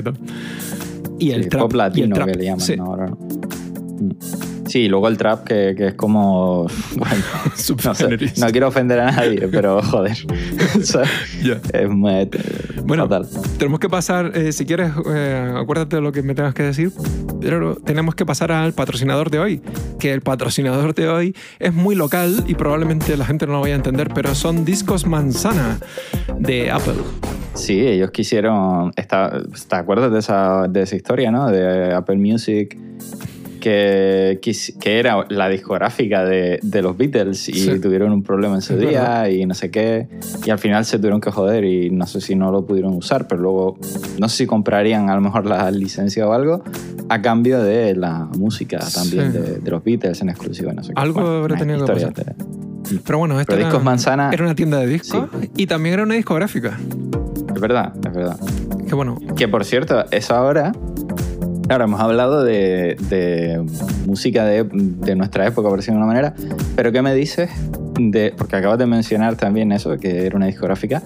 Y 1.20 1.32
el 1.32 1.44
Sí, 1.44 1.50
trap. 1.50 1.62
pop 1.64 1.72
y 1.72 1.76
el 1.76 1.78
latino 1.78 2.16
trap. 2.16 2.28
que 2.32 2.38
le 2.38 2.44
llaman 2.46 2.60
Sí. 2.60 2.76
ahora. 2.80 3.06
¿no? 3.08 3.16
Mm. 3.16 4.12
Sí, 4.68 4.80
y 4.80 4.88
luego 4.88 5.08
el 5.08 5.18
trap 5.18 5.44
que, 5.46 5.76
que 5.78 5.88
es 5.90 5.94
como... 5.94 6.66
Bueno, 6.96 7.16
no, 7.46 7.56
sé, 7.56 7.64
Subgenerista. 7.64 8.46
no 8.46 8.52
quiero 8.52 8.68
ofender 8.70 9.00
a 9.02 9.12
nadie, 9.12 9.48
pero 9.50 9.82
joder. 9.84 10.18
O 10.78 10.82
sea, 10.82 11.04
Ya. 11.44 11.60
es 11.74 11.90
muy... 11.90 12.28
Bueno, 12.86 13.04
fatal. 13.08 13.28
tenemos 13.60 13.80
que 13.80 13.90
pasar, 13.90 14.32
eh, 14.36 14.52
si 14.52 14.66
quieres, 14.66 14.92
eh, 15.14 15.54
acuérdate 15.56 15.98
de 15.98 16.02
lo 16.02 16.12
que 16.12 16.24
me 16.24 16.34
tengas 16.34 16.54
que 16.56 16.64
decir, 16.64 16.92
pero 17.40 17.76
tenemos 17.76 18.16
que 18.16 18.26
pasar 18.26 18.52
al 18.52 18.74
patrocinador 18.74 19.30
de 19.30 19.40
hoy, 19.40 19.62
que 20.00 20.12
el 20.12 20.22
patrocinador 20.22 20.96
de 20.96 21.08
hoy 21.08 21.36
es 21.60 21.74
muy 21.74 21.94
local 21.94 22.44
y 22.48 22.56
probablemente 22.56 23.16
la 23.16 23.26
gente 23.26 23.46
no 23.46 23.54
lo 23.54 23.62
vaya 23.62 23.76
a 23.76 23.78
entender, 23.78 24.10
pero 24.16 24.34
son 24.34 24.66
discos 24.66 25.06
manzana 25.06 25.78
de 26.40 26.72
Apple. 26.72 26.96
Sí, 27.54 27.80
ellos 27.80 28.12
quisieron. 28.12 28.92
Está, 28.96 29.42
¿Te 29.68 29.76
acuerdas 29.76 30.12
de 30.12 30.20
esa, 30.20 30.68
de 30.68 30.82
esa 30.82 30.96
historia, 30.96 31.32
no? 31.32 31.50
De 31.50 31.94
Apple 31.94 32.18
Music, 32.18 32.78
que, 33.64 34.40
que, 34.42 35.00
era 35.00 35.26
la 35.30 35.48
discográfica 35.48 36.26
de, 36.26 36.60
de 36.62 36.82
los 36.82 36.98
Beatles 36.98 37.48
y 37.48 37.80
tuvieron 37.80 38.12
un 38.12 38.22
problema 38.22 38.56
en 38.56 38.62
su 38.62 38.76
día 38.76 39.30
y 39.30 39.46
no 39.46 39.54
sé 39.54 39.72
qué. 39.72 40.10
Y 40.46 40.50
al 40.50 40.60
final 40.60 40.84
se 40.84 40.98
tuvieron 40.98 41.22
que 41.22 41.32
joder 41.32 41.64
y 41.64 41.90
no 41.90 42.06
sé 42.06 42.20
si 42.20 42.36
no 42.36 42.52
lo 42.52 42.66
pudieron 42.66 42.94
usar, 42.94 43.28
pero 43.28 43.42
luego 43.42 43.78
no 44.20 44.28
sé 44.28 44.38
si 44.38 44.48
comprarían 44.48 45.10
a 45.10 45.16
lo 45.16 45.22
mejor 45.22 45.46
la 45.46 45.72
licencia 45.72 46.28
o 46.28 46.34
algo 46.34 46.62
a 47.08 47.22
cambio 47.22 47.64
de 47.64 47.96
la 47.96 48.28
música 48.38 48.80
también 48.94 49.32
de, 49.32 49.60
de, 49.60 49.72
los 49.72 49.82
Beatles 49.82 50.22
en 50.22 50.30
exclusiva. 50.30 50.74
No 50.74 50.84
sé 50.84 50.92
algo 50.96 51.22
habrá 51.22 51.56
tenido 51.56 51.86
que 51.86 51.94
pasar. 51.94 52.14
Pero 53.06 53.18
bueno, 53.18 53.40
esto 53.40 53.56
era, 53.56 53.80
Manzana, 53.80 54.30
era 54.34 54.44
una 54.44 54.56
tienda 54.56 54.80
de 54.80 54.88
discos 54.88 55.30
y 55.56 55.68
también 55.68 55.94
era 55.94 56.04
una 56.04 56.16
discográfica. 56.16 56.78
Es 57.64 57.70
verdad, 57.70 57.94
es 57.96 58.14
verdad. 58.14 58.38
Que 58.88 58.94
bueno. 58.94 59.18
Que 59.38 59.48
por 59.48 59.64
cierto, 59.64 60.04
eso 60.12 60.36
ahora 60.36 60.74
Claro, 61.66 61.86
hemos 61.86 62.02
hablado 62.02 62.44
de, 62.44 63.66
música 64.06 64.44
de, 64.44 65.16
nuestra 65.16 65.48
época, 65.48 65.70
por 65.70 65.80
decirlo 65.80 66.00
de 66.00 66.04
una 66.04 66.14
manera, 66.14 66.34
pero 66.76 66.92
¿qué 66.92 67.02
me 67.02 67.16
dices 67.16 67.50
de, 67.98 68.34
porque 68.38 68.58
acabas 68.58 68.78
de 68.80 68.86
mencionar 68.86 69.38
también 69.38 69.72
eso, 69.72 69.98
que 69.98 70.26
era 70.26 70.36
una 70.36 70.48
discográfica, 70.48 71.02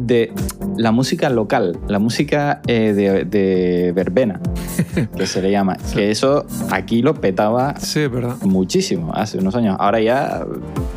de 0.00 0.32
la 0.78 0.90
música 0.90 1.28
local, 1.28 1.78
la 1.86 1.98
música 1.98 2.62
eh, 2.66 2.94
de, 2.94 3.92
verbena, 3.94 4.40
que 5.16 5.26
se 5.26 5.42
le 5.42 5.50
llama, 5.50 5.76
que 5.94 6.10
eso 6.10 6.46
aquí 6.70 7.02
lo 7.02 7.14
petaba 7.14 7.78
sí, 7.78 8.06
muchísimo 8.42 9.12
hace 9.14 9.38
unos 9.38 9.54
años. 9.54 9.76
Ahora 9.78 10.00
ya 10.00 10.46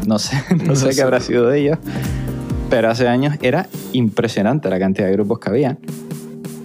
no 0.08 0.18
sé, 0.18 0.38
no, 0.66 0.76
sé 0.76 0.96
qué 0.96 1.02
habrá 1.02 1.20
sido 1.20 1.48
de 1.48 1.60
ellos, 1.60 1.78
pero 2.70 2.90
hace 2.90 3.08
años 3.08 3.36
era 3.42 3.68
impresionante 3.94 4.70
la 4.70 4.80
cantidad 4.80 5.08
de 5.08 5.14
grupos 5.14 5.40
que 5.40 5.50
había. 5.50 5.78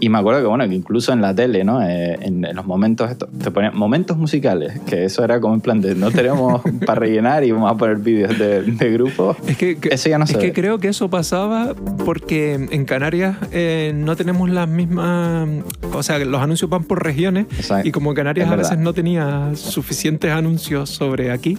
Y 0.00 0.08
me 0.10 0.18
acuerdo 0.18 0.40
que, 0.40 0.46
bueno, 0.46 0.68
que 0.68 0.74
incluso 0.74 1.12
en 1.12 1.20
la 1.20 1.34
tele, 1.34 1.64
¿no? 1.64 1.82
Eh, 1.82 2.18
en, 2.20 2.46
los 2.54 2.64
momentos, 2.64 3.10
esto, 3.10 3.28
te 3.42 3.50
ponían 3.50 3.76
momentos 3.76 4.16
musicales, 4.16 4.78
que 4.86 5.04
eso 5.04 5.24
era 5.24 5.40
como 5.40 5.54
en 5.54 5.60
plan 5.60 5.80
de 5.80 5.94
no 5.94 6.10
tenemos 6.10 6.62
para 6.86 7.00
rellenar 7.00 7.42
y 7.42 7.50
vamos 7.50 7.70
a 7.72 7.76
poner 7.76 7.96
vídeos 7.96 8.38
de, 8.38 8.62
de 8.62 8.92
grupos. 8.92 9.36
Es 9.48 9.56
que, 9.56 9.76
eso 9.90 10.08
ya 10.08 10.18
no 10.18 10.24
es 10.24 10.36
que 10.36 10.52
creo 10.52 10.78
que 10.78 10.88
eso 10.88 11.10
pasaba 11.10 11.74
porque 12.04 12.54
en 12.54 12.84
Canarias 12.84 13.36
eh, 13.50 13.92
no 13.94 14.14
tenemos 14.14 14.48
las 14.50 14.68
mismas. 14.68 15.48
O 15.92 16.02
sea, 16.02 16.18
los 16.20 16.40
anuncios 16.40 16.70
van 16.70 16.84
por 16.84 17.02
regiones 17.02 17.46
y 17.82 17.90
como 17.90 18.14
Canarias 18.14 18.50
a 18.50 18.56
veces 18.56 18.78
no 18.78 18.92
tenía 18.92 19.50
suficientes 19.54 20.30
anuncios 20.30 20.90
sobre 20.90 21.32
aquí, 21.32 21.58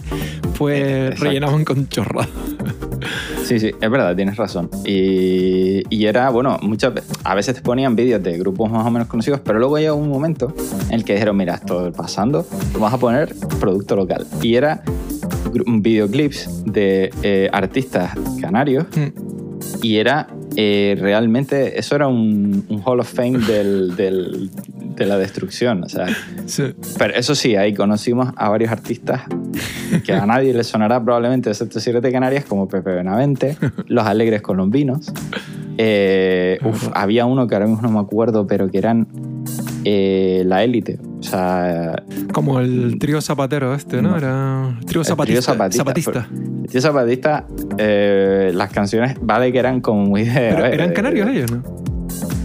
pues 0.56 1.18
rellenaban 1.20 1.64
con 1.64 1.88
chorradas. 1.88 2.30
Sí, 3.50 3.58
sí, 3.58 3.72
es 3.80 3.90
verdad, 3.90 4.14
tienes 4.14 4.36
razón. 4.36 4.70
Y, 4.84 5.82
y 5.92 6.06
era, 6.06 6.30
bueno, 6.30 6.56
muchas 6.62 6.92
a 7.24 7.34
veces 7.34 7.56
te 7.56 7.62
ponían 7.62 7.96
vídeos 7.96 8.22
de 8.22 8.38
grupos 8.38 8.70
más 8.70 8.86
o 8.86 8.92
menos 8.92 9.08
conocidos, 9.08 9.40
pero 9.40 9.58
luego 9.58 9.76
llegó 9.76 9.96
un 9.96 10.08
momento 10.08 10.54
en 10.86 10.94
el 10.94 11.04
que 11.04 11.14
dijeron, 11.14 11.36
mira, 11.36 11.56
esto 11.56 11.90
pasando, 11.90 12.46
vamos 12.74 12.92
a 12.92 12.98
poner 12.98 13.34
producto 13.58 13.96
local. 13.96 14.24
Y 14.40 14.54
era 14.54 14.84
videoclips 15.66 16.62
de 16.64 17.10
eh, 17.24 17.48
artistas 17.52 18.12
canarios 18.40 18.86
mm. 18.94 19.82
y 19.82 19.96
era 19.96 20.28
eh, 20.54 20.96
realmente, 21.00 21.76
eso 21.76 21.96
era 21.96 22.06
un, 22.06 22.64
Hall 22.84 23.00
of 23.00 23.12
Fame 23.12 23.38
del, 23.38 23.96
del, 23.96 24.50
de 25.00 25.06
la 25.06 25.16
destrucción. 25.16 25.82
O 25.82 25.88
sea, 25.88 26.06
Pero 26.98 27.14
eso 27.14 27.34
sí, 27.34 27.56
ahí 27.56 27.74
conocimos 27.74 28.32
a 28.36 28.50
varios 28.50 28.70
artistas 28.70 29.22
que 30.04 30.12
a 30.12 30.26
nadie 30.26 30.52
le 30.52 30.62
sonará 30.62 31.02
probablemente, 31.02 31.48
excepto 31.48 31.80
si 31.80 31.88
eres 31.88 32.02
de 32.02 32.12
Canarias, 32.12 32.44
como 32.44 32.68
Pepe 32.68 32.90
Benavente, 32.92 33.56
Los 33.88 34.06
Alegres 34.06 34.42
Colombinos. 34.42 35.10
Eh, 35.78 36.58
había 36.92 37.24
uno 37.24 37.46
que 37.46 37.54
ahora 37.54 37.66
mismo 37.66 37.82
no 37.82 37.90
me 37.90 38.00
acuerdo, 38.00 38.46
pero 38.46 38.70
que 38.70 38.76
eran 38.76 39.08
eh, 39.84 40.42
la 40.44 40.62
élite. 40.62 40.98
O 41.18 41.22
sea. 41.22 42.02
Como 42.34 42.60
el 42.60 42.98
trío 42.98 43.22
zapatero 43.22 43.74
este, 43.74 44.02
¿no? 44.02 44.18
Era. 44.18 44.78
Trío 44.86 45.02
zapatista. 45.02 45.40
zapatista. 45.70 46.28
El 46.62 46.68
trío 46.68 46.82
zapatista, 46.82 47.46
eh, 47.78 48.50
las 48.52 48.70
canciones, 48.70 49.16
vale 49.22 49.50
que 49.50 49.58
eran 49.58 49.80
como 49.80 50.04
muy 50.04 50.24
de. 50.24 50.48
eran 50.48 50.92
canarios 50.92 51.26
ellos, 51.30 51.50
¿no? 51.50 51.62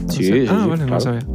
Sí, 0.08 0.46
ah, 0.50 0.66
vale, 0.70 0.86
no 0.86 1.02
sabía. 1.02 1.35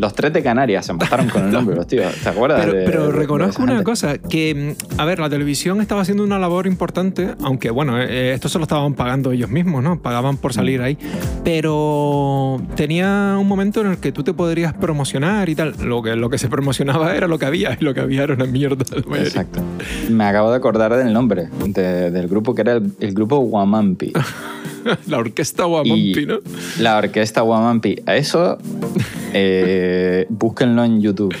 Los 0.00 0.14
tres 0.14 0.32
de 0.32 0.42
Canarias 0.42 0.86
se 0.86 0.92
empataron 0.92 1.28
con 1.28 1.44
el 1.44 1.52
nombre, 1.52 1.76
los 1.76 1.86
tíos. 1.86 2.14
¿Te 2.22 2.28
acuerdas? 2.28 2.64
Pero, 2.64 2.84
pero 2.84 3.12
reconozco 3.12 3.62
una 3.62 3.82
cosa, 3.82 4.18
que, 4.18 4.76
a 4.96 5.04
ver, 5.04 5.18
la 5.18 5.30
televisión 5.30 5.80
estaba 5.80 6.02
haciendo 6.02 6.24
una 6.24 6.38
labor 6.38 6.66
importante, 6.66 7.34
aunque, 7.42 7.70
bueno, 7.70 8.00
eh, 8.00 8.32
esto 8.34 8.48
se 8.48 8.58
lo 8.58 8.64
estaban 8.64 8.94
pagando 8.94 9.32
ellos 9.32 9.50
mismos, 9.50 9.82
¿no? 9.82 10.00
Pagaban 10.00 10.36
por 10.36 10.52
salir 10.52 10.80
mm. 10.80 10.84
ahí. 10.84 10.98
Pero 11.44 12.60
tenía 12.74 13.36
un 13.38 13.46
momento 13.46 13.80
en 13.80 13.88
el 13.88 13.98
que 13.98 14.12
tú 14.12 14.22
te 14.24 14.32
podrías 14.32 14.74
promocionar 14.74 15.48
y 15.48 15.54
tal. 15.54 15.74
Lo 15.82 16.02
que, 16.02 16.16
lo 16.16 16.30
que 16.30 16.38
se 16.38 16.48
promocionaba 16.48 17.14
era 17.14 17.28
lo 17.28 17.38
que 17.38 17.46
había, 17.46 17.76
y 17.80 17.84
lo 17.84 17.94
que 17.94 18.00
había 18.00 18.24
era 18.24 18.34
una 18.34 18.46
mierda. 18.46 18.84
Exacto. 19.16 19.60
Me 20.10 20.24
acabo 20.24 20.50
de 20.50 20.56
acordar 20.56 20.94
del 20.96 21.12
nombre 21.12 21.48
del 21.66 22.28
grupo, 22.28 22.54
que 22.54 22.62
era 22.62 22.74
el, 22.74 22.92
el 23.00 23.14
grupo 23.14 23.38
Guamampi. 23.38 24.12
la 25.06 25.18
orquesta 25.18 25.64
Guamampi, 25.64 26.26
¿no? 26.26 26.38
La 26.78 26.98
orquesta 26.98 27.40
Guamampi. 27.42 27.96
A 28.06 28.16
eso, 28.16 28.58
eh, 29.32 30.26
búsquenlo 30.30 30.84
en 30.84 31.00
YouTube. 31.00 31.34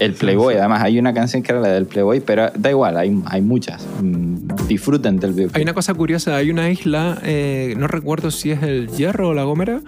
El 0.00 0.14
Playboy, 0.14 0.54
además 0.56 0.82
hay 0.82 0.98
una 0.98 1.12
canción 1.12 1.42
que 1.42 1.52
era 1.52 1.60
la 1.60 1.68
del 1.68 1.86
Playboy, 1.86 2.20
pero 2.20 2.50
da 2.54 2.70
igual, 2.70 2.96
hay, 2.96 3.20
hay 3.26 3.40
muchas. 3.40 3.84
Mm, 4.00 4.38
disfruten 4.68 5.18
del 5.18 5.32
video. 5.32 5.50
Hay 5.54 5.62
una 5.62 5.74
cosa 5.74 5.94
curiosa, 5.94 6.36
hay 6.36 6.50
una 6.50 6.70
isla, 6.70 7.18
eh, 7.24 7.74
no 7.76 7.88
recuerdo 7.88 8.30
si 8.30 8.52
es 8.52 8.62
el 8.62 8.88
Hierro 8.88 9.30
o 9.30 9.34
la 9.34 9.42
Gomera, 9.42 9.80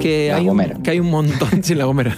que, 0.00 0.32
hay, 0.32 0.48
Un, 0.48 0.82
que 0.82 0.90
hay 0.92 1.00
un 1.00 1.10
montón, 1.10 1.48
sí, 1.62 1.74
la 1.74 1.86
Gomera, 1.86 2.16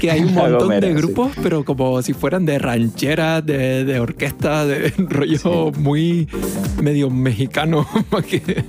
que 0.00 0.10
hay 0.10 0.20
un 0.20 0.34
montón 0.34 0.80
de 0.80 0.94
grupos, 0.94 1.32
pero 1.42 1.64
como 1.64 2.00
si 2.02 2.12
fueran 2.12 2.46
de 2.46 2.58
rancheras, 2.58 3.44
de, 3.44 3.84
de 3.84 3.98
orquesta, 3.98 4.64
de 4.64 4.92
rollo 4.96 5.72
muy 5.78 6.28
medio 6.80 7.10
mexicano, 7.10 7.86
que... 8.28 8.64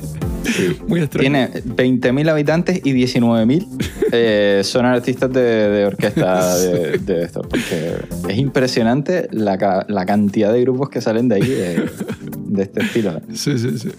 Muy 0.88 1.07
Tiene 1.07 1.51
20.000 1.51 2.29
habitantes 2.29 2.81
y 2.83 2.93
19.000 2.93 3.67
eh, 4.12 4.62
son 4.63 4.86
artistas 4.86 5.31
de, 5.31 5.86
orquesta 5.86 6.57
de, 6.57 7.24
esto. 7.24 7.41
Porque 7.41 7.95
es 8.29 8.38
impresionante 8.38 9.27
la, 9.31 9.86
la, 9.88 10.05
cantidad 10.05 10.51
de 10.51 10.62
grupos 10.62 10.89
que 10.89 11.01
salen 11.01 11.27
de 11.27 11.36
ahí 11.36 11.48
de, 11.48 12.63
este 12.63 12.81
estilo. 12.81 13.21
Sí, 13.33 13.57
sí, 13.57 13.77
sí. 13.77 13.89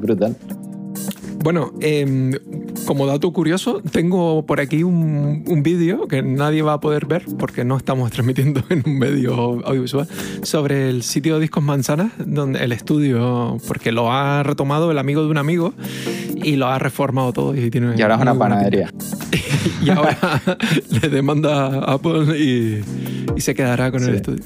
Brutal. 0.00 0.36
Bueno, 1.42 1.72
eh, 1.80 2.38
como 2.86 3.06
dato 3.06 3.32
curioso, 3.32 3.80
tengo 3.92 4.44
por 4.44 4.60
aquí 4.60 4.82
un, 4.82 5.44
un 5.46 5.62
vídeo 5.62 6.08
que 6.08 6.22
nadie 6.22 6.62
va 6.62 6.74
a 6.74 6.80
poder 6.80 7.06
ver 7.06 7.24
porque 7.38 7.64
no 7.64 7.76
estamos 7.76 8.10
transmitiendo 8.12 8.62
en 8.70 8.82
un 8.86 8.98
medio 8.98 9.34
audiovisual 9.64 10.08
sobre 10.42 10.90
el 10.90 11.02
sitio 11.02 11.38
Discos 11.38 11.62
Manzanas, 11.62 12.12
donde 12.18 12.64
el 12.64 12.72
estudio, 12.72 13.58
porque 13.66 13.92
lo 13.92 14.12
ha 14.12 14.42
retomado 14.42 14.90
el 14.90 14.98
amigo 14.98 15.22
de 15.22 15.28
un 15.28 15.38
amigo 15.38 15.74
y 16.34 16.56
lo 16.56 16.66
ha 16.66 16.78
reformado 16.78 17.32
todo. 17.32 17.54
Y, 17.54 17.70
tiene 17.70 17.94
y 17.96 18.02
ahora 18.02 18.16
es 18.16 18.22
una 18.22 18.38
panadería. 18.38 18.92
y 19.82 19.90
ahora 19.90 20.16
le 21.02 21.08
demanda 21.08 21.66
a 21.66 21.92
Apple 21.94 22.38
y, 22.38 22.82
y 23.36 23.40
se 23.40 23.54
quedará 23.54 23.90
con 23.90 24.02
el 24.02 24.14
estudio. 24.16 24.42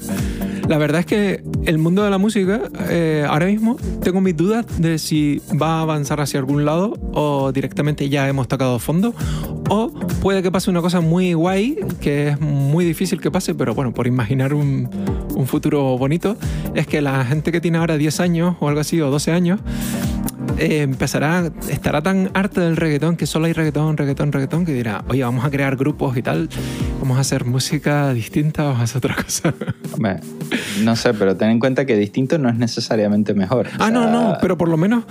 La 0.67 0.77
verdad 0.77 1.01
es 1.01 1.05
que 1.05 1.43
el 1.65 1.77
mundo 1.77 2.03
de 2.03 2.09
la 2.09 2.17
música, 2.17 2.61
eh, 2.89 3.25
ahora 3.27 3.47
mismo 3.47 3.75
tengo 4.01 4.21
mis 4.21 4.35
dudas 4.35 4.65
de 4.77 4.97
si 4.97 5.41
va 5.61 5.79
a 5.79 5.81
avanzar 5.81 6.21
hacia 6.21 6.39
algún 6.39 6.65
lado 6.65 6.93
o 7.13 7.51
directamente 7.51 8.07
ya 8.09 8.27
hemos 8.29 8.47
tocado 8.47 8.79
fondo. 8.79 9.13
O 9.69 9.91
puede 10.21 10.41
que 10.41 10.51
pase 10.51 10.69
una 10.69 10.81
cosa 10.81 11.01
muy 11.01 11.33
guay, 11.33 11.77
que 11.99 12.29
es 12.29 12.39
muy 12.39 12.85
difícil 12.85 13.19
que 13.19 13.31
pase, 13.31 13.55
pero 13.55 13.75
bueno, 13.75 13.93
por 13.93 14.07
imaginar 14.07 14.53
un, 14.53 14.89
un 15.35 15.47
futuro 15.47 15.97
bonito, 15.97 16.37
es 16.75 16.87
que 16.87 17.01
la 17.01 17.25
gente 17.25 17.51
que 17.51 17.59
tiene 17.61 17.77
ahora 17.77 17.97
10 17.97 18.19
años 18.19 18.55
o 18.59 18.67
algo 18.67 18.81
así, 18.81 19.01
o 19.01 19.09
12 19.09 19.31
años, 19.31 19.59
eh, 20.57 20.81
empezará, 20.81 21.51
estará 21.69 22.01
tan 22.01 22.29
harta 22.33 22.61
del 22.61 22.77
reggaetón 22.77 23.15
que 23.17 23.25
solo 23.25 23.45
hay 23.45 23.53
reggaetón, 23.53 23.97
reggaetón, 23.97 24.31
reggaetón, 24.31 24.65
que 24.65 24.73
dirá, 24.73 25.03
oye, 25.07 25.23
vamos 25.23 25.45
a 25.45 25.49
crear 25.49 25.75
grupos 25.75 26.15
y 26.17 26.21
tal, 26.21 26.49
vamos 26.99 27.17
a 27.17 27.21
hacer 27.21 27.45
música 27.45 28.13
distinta, 28.13 28.63
vamos 28.63 28.79
a 28.79 28.83
hacer 28.83 28.97
otra 28.97 29.15
cosa. 29.15 29.53
no 30.83 30.95
sé, 30.95 31.13
pero 31.13 31.35
ten 31.35 31.49
en 31.49 31.59
cuenta 31.59 31.85
que 31.85 31.97
distinto 31.97 32.37
no 32.37 32.49
es 32.49 32.55
necesariamente 32.55 33.33
mejor. 33.33 33.67
Ah, 33.79 33.91
no, 33.91 34.09
no, 34.09 34.37
pero 34.41 34.57
por 34.57 34.69
lo 34.69 34.77
menos 34.77 35.05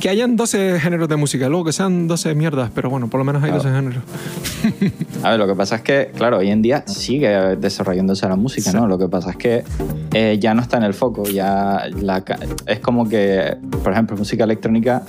que 0.00 0.08
hayan 0.08 0.36
12 0.36 0.80
géneros 0.80 1.08
de 1.08 1.16
música, 1.16 1.48
luego 1.48 1.66
que 1.66 1.72
sean 1.72 2.08
12 2.08 2.34
mierdas, 2.34 2.70
pero 2.74 2.88
bueno, 2.90 3.08
por 3.08 3.18
lo 3.18 3.24
menos 3.24 3.42
hay 3.42 3.52
12 3.52 3.68
géneros. 3.70 4.02
A 5.22 5.30
ver, 5.30 5.38
lo 5.38 5.46
que 5.46 5.54
pasa 5.54 5.76
es 5.76 5.82
que, 5.82 6.10
claro, 6.16 6.38
hoy 6.38 6.50
en 6.50 6.62
día 6.62 6.84
sigue 6.86 7.28
desarrollándose 7.56 8.26
la 8.28 8.36
música, 8.36 8.72
¿no? 8.72 8.86
Lo 8.86 8.98
que 8.98 9.08
pasa 9.08 9.30
es 9.30 9.36
que 9.36 9.64
eh, 10.12 10.38
ya 10.40 10.54
no 10.54 10.62
está 10.62 10.78
en 10.78 10.84
el 10.84 10.94
foco, 10.94 11.24
ya 11.24 11.84
la, 12.00 12.24
es 12.66 12.80
como 12.80 13.08
que, 13.08 13.56
por 13.82 13.92
ejemplo, 13.92 14.16
música 14.16 14.44
electrónica 14.44 15.02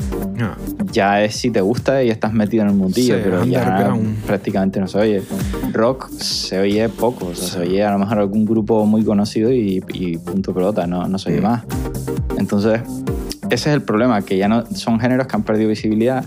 ya 0.91 1.23
es 1.23 1.35
si 1.35 1.51
te 1.51 1.61
gusta 1.61 2.03
y 2.03 2.09
estás 2.09 2.33
metido 2.33 2.63
en 2.63 2.69
el 2.69 2.75
mundillo, 2.75 3.17
pero 3.23 3.45
ya 3.45 3.93
prácticamente 4.27 4.79
no 4.79 4.87
se 4.87 4.99
oye. 4.99 5.23
Rock 5.71 6.09
se 6.11 6.59
oye 6.59 6.89
poco, 6.89 7.27
o 7.27 7.35
sea, 7.35 7.47
se 7.47 7.59
oye 7.59 7.83
a 7.83 7.91
lo 7.91 7.99
mejor 7.99 8.19
algún 8.19 8.45
grupo 8.45 8.85
muy 8.85 9.03
conocido 9.03 9.51
y, 9.51 9.79
punto 10.25 10.53
pelota, 10.53 10.85
no, 10.85 11.07
no 11.07 11.17
se 11.17 11.31
oye 11.31 11.41
más. 11.41 11.63
Entonces, 12.37 12.81
ese 13.53 13.69
es 13.69 13.75
el 13.75 13.81
problema, 13.81 14.21
que 14.23 14.37
ya 14.37 14.47
no 14.47 14.65
son 14.75 14.99
géneros 14.99 15.27
que 15.27 15.35
han 15.35 15.43
perdido 15.43 15.69
visibilidad 15.69 16.25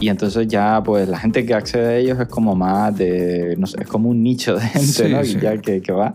Y 0.00 0.08
entonces 0.08 0.48
ya, 0.48 0.82
pues 0.84 1.08
la 1.08 1.18
gente 1.18 1.46
que 1.46 1.54
accede 1.54 1.86
a 1.86 1.96
ellos 1.96 2.18
es 2.20 2.28
como 2.28 2.54
más 2.54 2.94
de, 2.96 3.54
no 3.58 3.66
sé, 3.66 3.78
es 3.82 3.86
como 3.88 4.08
un 4.10 4.22
nicho 4.22 4.54
de 4.54 4.60
gente, 4.60 4.86
Sí, 4.86 5.08
¿no? 5.12 5.24
sí. 5.24 5.38
Ya 5.40 5.56
que, 5.58 5.80
que 5.80 5.92
va, 5.92 6.12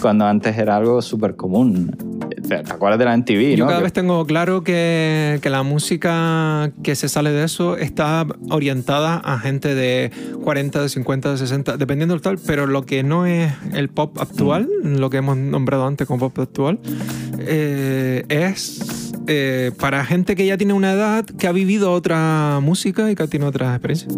cuando 0.00 0.26
antes 0.26 0.56
era 0.58 0.76
algo 0.76 1.00
súper 1.02 1.34
común. 1.34 1.96
¿Te, 2.48 2.56
acuerdas 2.56 2.98
de 2.98 3.04
la 3.04 3.16
MTV, 3.16 3.56
Yo 3.56 3.64
no? 3.64 3.66
cada 3.68 3.78
Que- 3.78 3.82
vez 3.84 3.92
tengo 3.92 4.24
claro 4.26 4.62
que, 4.62 5.38
que 5.42 5.50
la 5.50 5.62
música 5.62 6.70
que 6.82 6.94
se 6.94 7.08
sale 7.08 7.30
de 7.30 7.44
eso 7.44 7.76
está 7.76 8.26
orientada 8.50 9.16
a 9.16 9.38
gente 9.38 9.74
de 9.74 10.10
40, 10.44 10.82
de 10.82 10.88
50, 10.88 11.30
de 11.32 11.38
60, 11.38 11.76
dependiendo 11.76 12.14
del 12.14 12.22
tal, 12.22 12.38
pero 12.46 12.66
lo 12.66 12.84
que 12.84 13.02
no 13.02 13.26
es 13.26 13.52
el 13.74 13.88
pop 13.88 14.18
actual, 14.20 14.68
Mm. 14.82 14.96
lo 14.98 15.10
que 15.10 15.16
hemos 15.18 15.36
nombrado 15.36 15.86
antes 15.86 16.06
como 16.06 16.18
pop 16.30 16.38
actual, 16.40 16.78
eh, 17.38 18.24
es 18.28 19.01
eh, 19.26 19.72
para 19.78 20.04
gente 20.04 20.34
que 20.34 20.46
ya 20.46 20.56
tiene 20.56 20.72
una 20.72 20.92
edad, 20.92 21.24
que 21.24 21.46
ha 21.46 21.52
vivido 21.52 21.92
otra 21.92 22.60
música 22.60 23.10
y 23.10 23.14
que 23.14 23.26
tiene 23.26 23.46
otras 23.46 23.74
experiencias. 23.74 24.14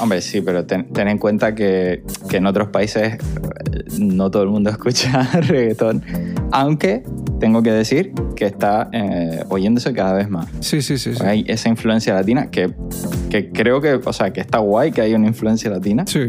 Hombre, 0.00 0.20
sí, 0.22 0.40
pero 0.40 0.64
ten, 0.64 0.92
ten 0.92 1.08
en 1.08 1.18
cuenta 1.18 1.54
que, 1.54 2.02
que 2.28 2.38
en 2.38 2.46
otros 2.46 2.68
países 2.68 3.14
eh, 3.14 3.18
no 3.98 4.30
todo 4.30 4.42
el 4.42 4.48
mundo 4.48 4.70
escucha 4.70 5.28
reggaetón. 5.40 6.02
Aunque 6.52 7.02
tengo 7.38 7.62
que 7.62 7.72
decir 7.72 8.12
que 8.36 8.46
está 8.46 8.88
eh, 8.92 9.44
oyéndose 9.48 9.92
cada 9.92 10.14
vez 10.14 10.28
más. 10.28 10.46
Sí, 10.60 10.82
sí, 10.82 10.98
sí. 10.98 11.14
sí. 11.14 11.22
Hay 11.24 11.44
esa 11.48 11.68
influencia 11.68 12.14
latina 12.14 12.50
que, 12.50 12.72
que 13.30 13.50
creo 13.50 13.80
que, 13.80 13.94
o 13.94 14.12
sea, 14.12 14.32
que 14.32 14.40
está 14.40 14.58
guay 14.58 14.92
que 14.92 15.00
haya 15.00 15.16
una 15.16 15.28
influencia 15.28 15.70
latina, 15.70 16.04
Sí. 16.06 16.20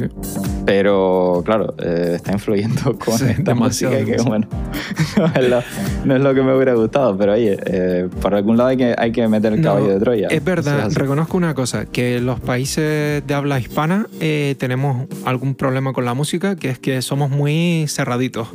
Pero 0.65 1.41
claro, 1.45 1.73
eh, 1.79 2.13
está 2.15 2.31
influyendo 2.33 2.97
con 3.03 3.17
Sí, 3.17 3.25
esta 3.29 3.55
música 3.55 4.03
que, 4.05 4.17
bueno, 4.25 4.47
no 5.17 5.25
es, 5.35 5.49
lo, 5.49 5.61
no 6.05 6.15
es 6.15 6.21
lo 6.21 6.33
que 6.33 6.41
me 6.41 6.55
hubiera 6.55 6.73
gustado, 6.73 7.17
pero 7.17 7.33
oye, 7.33 7.57
eh, 7.65 8.07
por 8.21 8.33
algún 8.35 8.57
lado 8.57 8.69
hay 8.69 8.77
que, 8.77 8.95
hay 8.97 9.11
que 9.11 9.27
meter 9.27 9.53
el 9.53 9.61
No, 9.61 9.69
caballo 9.69 9.87
de 9.89 9.99
Troya. 9.99 10.27
Es 10.29 10.43
verdad, 10.43 10.91
reconozco 10.93 11.37
una 11.37 11.53
cosa, 11.53 11.85
que 11.85 12.19
los 12.19 12.39
países 12.39 13.25
de 13.25 13.33
habla 13.33 13.59
hispana 13.59 14.07
eh, 14.19 14.55
tenemos 14.59 15.07
algún 15.25 15.55
problema 15.55 15.93
con 15.93 16.05
la 16.05 16.13
música, 16.13 16.55
que 16.55 16.69
es 16.69 16.79
que 16.79 17.01
somos 17.01 17.29
muy 17.29 17.85
cerraditos. 17.87 18.47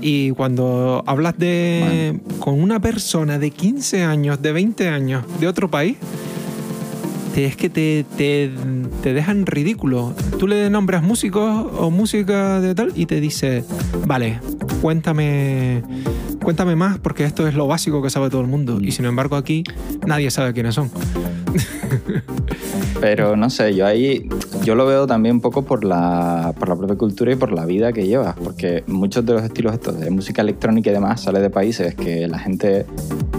Y 0.00 0.30
cuando 0.32 1.02
hablas 1.06 1.36
de 1.38 2.20
con 2.38 2.60
una 2.62 2.78
persona 2.80 3.38
de 3.38 3.50
15 3.50 4.04
años, 4.04 4.40
de 4.40 4.52
20 4.52 4.88
años, 4.88 5.24
de 5.40 5.48
otro 5.48 5.68
país, 5.68 5.96
te- 7.38 7.44
es 7.44 7.56
que 7.56 7.70
te, 7.70 8.04
te, 8.16 8.50
te 9.00 9.12
dejan 9.14 9.46
ridículo. 9.46 10.12
Tú 10.40 10.48
le 10.48 10.68
nombras 10.70 11.04
músicos 11.04 11.66
o 11.78 11.88
música 11.88 12.60
de 12.60 12.74
tal 12.74 12.92
y 12.96 13.06
te 13.06 13.20
dice, 13.20 13.62
vale, 14.06 14.40
cuéntame, 14.80 15.82
cuéntame 16.42 16.74
más 16.74 16.98
porque 16.98 17.22
esto 17.24 17.46
es 17.46 17.54
lo 17.54 17.68
básico 17.68 18.02
que 18.02 18.10
sabe 18.10 18.28
todo 18.28 18.40
el 18.40 18.48
mundo. 18.48 18.80
Y 18.80 18.90
sin 18.90 19.04
embargo 19.04 19.36
aquí 19.36 19.62
nadie 20.04 20.32
sabe 20.32 20.52
quiénes 20.52 20.74
son. 20.74 20.90
Pero 23.00 23.36
no 23.36 23.48
sé, 23.50 23.74
yo 23.74 23.86
ahí 23.86 24.28
yo 24.64 24.74
lo 24.74 24.84
veo 24.86 25.06
también 25.06 25.36
un 25.36 25.40
poco 25.40 25.62
por 25.64 25.84
la, 25.84 26.52
por 26.58 26.68
la 26.68 26.76
propia 26.76 26.96
cultura 26.96 27.32
y 27.32 27.36
por 27.36 27.52
la 27.52 27.64
vida 27.64 27.92
que 27.92 28.06
llevas, 28.06 28.34
porque 28.42 28.82
muchos 28.86 29.24
de 29.24 29.34
los 29.34 29.42
estilos 29.42 29.72
estos 29.74 29.98
de 30.00 30.10
música 30.10 30.42
electrónica 30.42 30.90
y 30.90 30.92
demás 30.94 31.20
sale 31.22 31.40
de 31.40 31.48
países 31.50 31.94
que 31.94 32.26
la 32.26 32.38
gente 32.38 32.86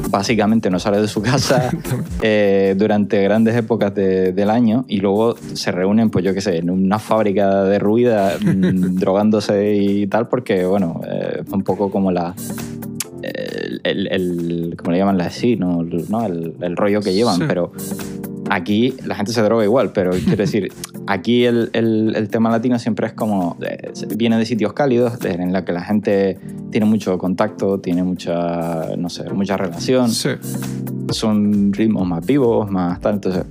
básicamente 0.10 0.70
no 0.70 0.80
sale 0.80 1.02
de 1.02 1.08
su 1.08 1.22
casa 1.22 1.70
eh, 2.22 2.74
durante 2.78 3.22
grandes 3.22 3.56
épocas 3.56 3.94
de- 3.94 4.32
del 4.32 4.50
año 4.50 4.86
y 4.88 4.98
luego 5.02 5.36
se 5.54 5.72
reúnen, 5.72 6.10
pues 6.10 6.24
yo 6.26 6.34
qué 6.34 6.42
sé, 6.42 6.58
en 6.58 6.70
una 6.70 6.98
fábrica 7.00 7.64
de 7.64 7.80
ruida 7.80 8.38
mm, 8.42 8.96
drogándose 9.00 9.76
y 9.76 10.08
tal, 10.08 10.28
porque 10.30 10.66
bueno, 10.66 11.02
eh, 11.08 11.42
es 11.46 11.52
un 11.54 11.64
poco 11.64 11.92
como 11.92 12.12
la... 12.12 12.34
El, 13.84 14.08
el, 14.08 14.08
el- 14.12 14.76
¿cómo 14.78 14.92
le 14.92 14.98
llaman? 14.98 15.18
La 15.18 15.30
sí, 15.30 15.56
¿no? 15.56 15.84
¿no? 15.84 16.26
el, 16.26 16.54
el 16.62 16.76
rollo 16.78 17.02
que 17.02 17.14
llevan, 17.14 17.38
Sí. 17.38 17.44
pero 17.48 17.72
aquí 18.50 18.96
la 19.06 19.16
gente 19.16 19.32
se 19.32 19.42
droga 19.44 19.64
igual, 19.64 19.92
pero 19.94 20.12
quiero 20.12 20.38
decir, 20.38 20.72
aquí 21.08 21.46
el, 21.46 21.70
el- 21.74 22.14
el 22.16 22.30
tema 22.30 22.50
latino 22.50 22.80
siempre 22.80 23.08
es 23.08 23.14
como, 23.14 23.58
eh, 23.62 23.92
viene 24.18 24.38
de 24.38 24.46
sitios 24.46 24.74
cálidos, 24.74 25.20
de- 25.20 25.32
en 25.34 25.54
la 25.54 25.64
que 25.66 25.72
la 25.72 25.82
gente 25.84 26.38
tiene 26.72 26.86
mucho 26.88 27.18
contacto, 27.18 27.80
tiene 27.80 28.04
mucha, 28.04 28.96
no 28.98 29.10
sé, 29.10 29.30
mucha 29.32 29.56
relación, 29.58 30.10
Sí. 30.10 30.30
son 31.12 31.74
ritmos 31.74 32.08
más 32.08 32.26
vivos, 32.26 32.70
más 32.72 33.00
tal, 33.02 33.16
entonces 33.16 33.44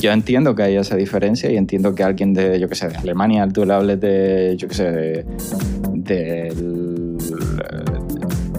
yo 0.00 0.12
entiendo 0.12 0.54
que 0.54 0.62
hay 0.62 0.76
esa 0.76 0.96
diferencia 0.96 1.50
y 1.50 1.56
entiendo 1.56 1.94
que 1.94 2.02
alguien 2.02 2.34
de, 2.34 2.58
yo 2.60 2.68
qué 2.68 2.74
sé, 2.74 2.88
de 2.88 2.96
Alemania, 2.96 3.48
tú 3.48 3.64
le 3.64 3.72
hables 3.74 4.00
de, 4.00 4.54
yo 4.58 4.68
qué 4.68 4.74
sé, 4.74 4.90
de, 4.90 5.26
del, 5.94 7.16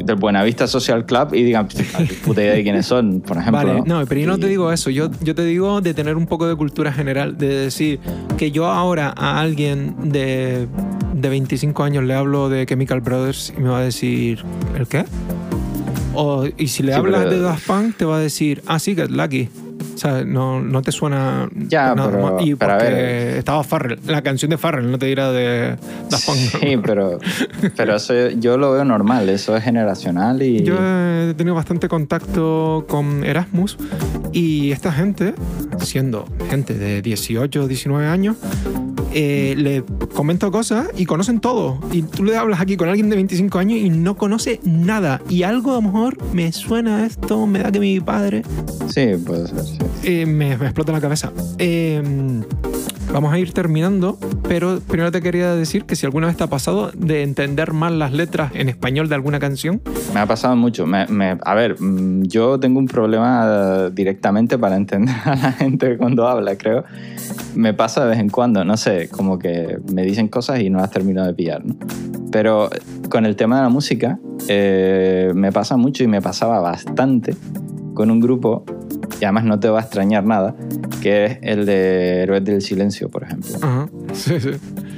del 0.06 0.16
Buenavista 0.18 0.68
Social 0.68 1.06
Club 1.06 1.34
y 1.34 1.44
digan, 1.44 1.68
"Pff, 1.68 2.00
ni 2.00 2.06
puta 2.08 2.42
idea 2.42 2.54
de 2.54 2.64
quiénes 2.64 2.86
son, 2.86 3.22
por 3.22 3.38
ejemplo. 3.38 3.58
Vale, 3.66 3.74
¿no? 3.86 4.00
no, 4.00 4.06
pero 4.06 4.22
yo 4.22 4.28
no 4.28 4.38
te 4.38 4.48
digo 4.48 4.72
eso. 4.72 4.90
Yo, 4.90 5.10
yo 5.22 5.34
te 5.36 5.44
digo 5.44 5.82
de 5.82 5.94
tener 5.94 6.16
un 6.16 6.28
poco 6.28 6.48
de 6.48 6.56
cultura 6.56 6.94
general, 6.94 7.38
de 7.38 7.48
decir 7.48 8.00
que 8.38 8.52
yo 8.52 8.68
ahora 8.68 9.14
a 9.18 9.40
alguien 9.40 9.96
de, 10.12 10.68
de 11.14 11.30
25 11.30 11.84
años 11.84 12.04
le 12.04 12.14
hablo 12.14 12.50
de 12.50 12.66
Chemical 12.66 13.02
Brothers 13.02 13.54
y 13.58 13.62
me 13.62 13.70
va 13.70 13.80
a 13.80 13.82
decir, 13.84 14.44
¿el 14.78 14.88
qué? 14.88 15.06
O, 16.14 16.46
y 16.58 16.68
si 16.68 16.84
le 16.84 16.94
Sí, 16.94 16.98
hablas 16.98 17.24
pero- 17.24 17.32
de 17.36 17.40
Daft 17.42 17.68
Punk, 17.68 17.98
te 17.98 18.06
va 18.06 18.18
a 18.18 18.20
decir, 18.20 18.62
ah, 18.68 18.80
sí, 18.80 18.96
Get 18.96 19.10
Lucky. 19.10 19.50
O 19.96 19.98
sea, 19.98 20.26
no, 20.26 20.62
no 20.62 20.82
te 20.82 20.92
suena 20.92 21.50
Ya, 21.56 21.96
nada 21.96 22.12
pero- 22.12 22.34
más. 22.36 22.46
Y 22.46 22.54
porque 22.56 22.74
ver. 22.84 23.38
estaba 23.38 23.64
Farrell, 23.64 23.98
la 24.08 24.22
canción 24.22 24.50
de 24.52 24.58
Farrell, 24.58 24.92
no 24.92 25.00
te 25.00 25.06
dirá 25.06 25.32
de 25.32 25.78
Daft 26.10 26.26
Punk. 26.26 26.38
Sí, 26.38 26.78
pero, 26.84 27.18
pero 27.78 27.96
eso 27.96 28.14
yo 28.32 28.58
lo 28.58 28.74
veo 28.74 28.84
normal, 28.86 29.30
eso 29.30 29.56
es 29.56 29.64
generacional 29.64 30.42
y... 30.42 30.64
Yo 30.64 30.76
he 30.80 31.34
tenido 31.36 31.56
bastante 31.56 31.88
contacto 31.88 32.86
con 32.90 33.24
Erasmus 33.24 33.78
y 34.34 34.72
esta 34.72 34.92
gente, 34.92 35.34
siendo 35.80 36.26
gente 36.50 36.74
de 36.74 37.02
18 37.02 37.68
19 37.68 38.06
años, 38.08 38.36
eh, 39.18 39.56
le 39.58 39.82
comento 40.14 40.52
cosas 40.52 40.90
y 40.98 41.06
conocen 41.06 41.40
todo. 41.40 41.80
Y 41.94 42.02
tú 42.02 42.24
le 42.26 42.36
hablas 42.36 42.60
aquí 42.60 42.76
con 42.76 42.90
alguien 42.90 43.10
de 43.10 43.16
25 43.16 43.58
años 43.58 43.80
y 43.80 43.90
no 43.90 44.18
conoce 44.18 44.60
nada. 44.66 45.22
Y 45.30 45.44
algo 45.44 45.72
a 45.72 45.76
lo 45.76 45.84
mejor 45.84 46.18
me 46.34 46.52
suena 46.52 47.06
esto, 47.06 47.48
me 47.48 47.60
da 47.60 47.72
que 47.72 47.80
mi 47.80 48.00
padre 48.02 48.44
Sí, 48.90 49.08
puede 49.26 49.48
ser, 49.48 49.64
sí. 49.64 49.78
eh, 50.04 50.26
me, 50.26 50.58
me 50.58 50.66
explota 50.66 50.92
la 50.92 51.00
cabeza. 51.02 51.32
Eh, 51.58 52.04
vamos 53.12 53.34
a 53.34 53.40
ir 53.40 53.52
terminando, 53.54 54.18
pero 54.48 54.80
primero 54.88 55.12
te 55.12 55.22
quería 55.22 55.56
decir 55.56 55.86
que 55.86 55.96
si 55.96 56.06
alguna 56.06 56.28
vez 56.28 56.38
te 56.38 56.44
ha 56.44 56.48
pasado 56.48 56.92
de 56.94 57.24
entender 57.24 57.72
mal 57.74 58.00
las 58.00 58.12
letras 58.14 58.52
en 58.56 58.70
español 58.70 59.08
de 59.10 59.16
alguna 59.16 59.40
canción, 59.40 59.82
Me 60.14 60.20
ha 60.22 60.26
pasado 60.26 60.56
mucho. 60.56 60.86
Me- 60.86 61.08
me- 61.08 61.38
a 61.44 61.54
ver, 61.56 61.82
mm, 61.82 62.24
yo 62.24 62.60
tengo 62.60 62.80
un 62.80 62.88
problema 62.88 63.46
eh, 63.48 63.90
directamente 63.94 64.58
para 64.58 64.76
entender 64.78 65.14
a 65.26 65.36
la 65.36 65.52
gente 65.52 65.98
cuando 65.98 66.28
habla, 66.28 66.58
creo. 66.58 66.84
Me 67.56 67.74
pasa 67.74 68.04
de 68.04 68.12
vez 68.12 68.20
en 68.20 68.30
cuando, 68.30 68.64
no 68.64 68.78
sé, 68.78 69.10
como 69.10 69.40
que 69.40 69.78
me 69.94 70.04
dicen 70.04 70.28
cosas 70.28 70.60
y 70.62 70.70
no 70.70 70.80
las 70.80 70.92
termino 70.92 71.26
de 71.26 71.34
pillar, 71.34 71.66
¿no? 71.66 71.76
Pero 72.32 72.70
con 73.10 73.26
el 73.26 73.36
tema 73.36 73.58
de 73.58 73.64
la 73.64 73.70
música, 73.70 74.20
eh, 74.48 75.32
me 75.36 75.52
pasa 75.52 75.76
mucho 75.78 76.04
y 76.04 76.08
me 76.08 76.22
pasaba 76.22 76.60
bastante 76.60 77.36
con 77.94 78.10
un 78.12 78.20
grupo, 78.20 78.66
y 79.20 79.24
además 79.26 79.44
no 79.46 79.60
te 79.60 79.70
va 79.70 79.80
a 79.80 79.82
extrañar 79.84 80.24
nada, 80.26 80.56
que 81.02 81.26
es 81.26 81.38
el 81.42 81.66
de 81.66 82.22
Héroes 82.24 82.44
del 82.44 82.62
Silencio, 82.62 83.10
por 83.10 83.24
ejemplo 83.24 83.52
Ajá. 83.62 83.88
Sí, 84.14 84.40
sí. 84.40 84.52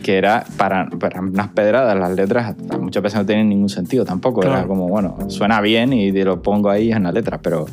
que 0.03 0.17
era 0.17 0.45
para, 0.57 0.89
para 0.89 1.21
unas 1.21 1.49
pedradas, 1.49 1.97
las 1.97 2.11
letras 2.15 2.55
muchas 2.79 3.03
veces 3.03 3.19
no 3.19 3.25
tienen 3.25 3.49
ningún 3.49 3.69
sentido 3.69 4.05
tampoco. 4.05 4.43
Era 4.43 4.65
como, 4.65 4.87
bueno, 4.87 5.17
suena 5.29 5.61
bien 5.61 5.93
y 5.93 6.11
te 6.11 6.23
lo 6.23 6.41
pongo 6.41 6.69
ahí 6.69 6.91
en 6.91 7.03
la 7.03 7.11
letra, 7.11 7.39
pero, 7.39 7.65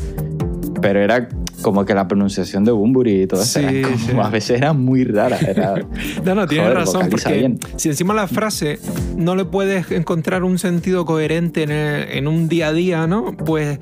pero 0.81 1.01
era 1.01 1.29
como 1.63 1.85
que 1.87 1.95
la 1.95 2.07
pronunciación 2.07 2.63
de 2.65 2.73
Bumburi 2.73 3.23
y 3.23 3.27
todo 3.27 3.41
eso, 3.43 3.59
Sí, 3.61 3.83
sí. 3.99 4.13
a 4.21 4.29
veces 4.29 4.59
era 4.59 4.75
muy 4.75 5.05
rara. 5.05 5.39
Era, 5.39 5.75
No, 6.25 6.35
no, 6.35 6.47
tienes 6.47 6.67
Joder, 6.69 6.77
razón, 6.79 7.07
porque 7.11 7.33
bien. 7.33 7.59
si 7.77 7.89
encima 7.89 8.13
la 8.13 8.27
frase 8.27 8.79
no 9.17 9.35
le 9.35 9.47
puedes 9.47 9.91
encontrar 9.93 10.45
un 10.45 10.59
sentido 10.59 11.07
coherente 11.07 11.63
en, 11.63 11.71
el- 11.71 12.11
en 12.11 12.29
un 12.29 12.49
día 12.49 12.69
a 12.69 12.73
día, 12.75 13.07
¿no? 13.07 13.33
Pues. 13.37 13.79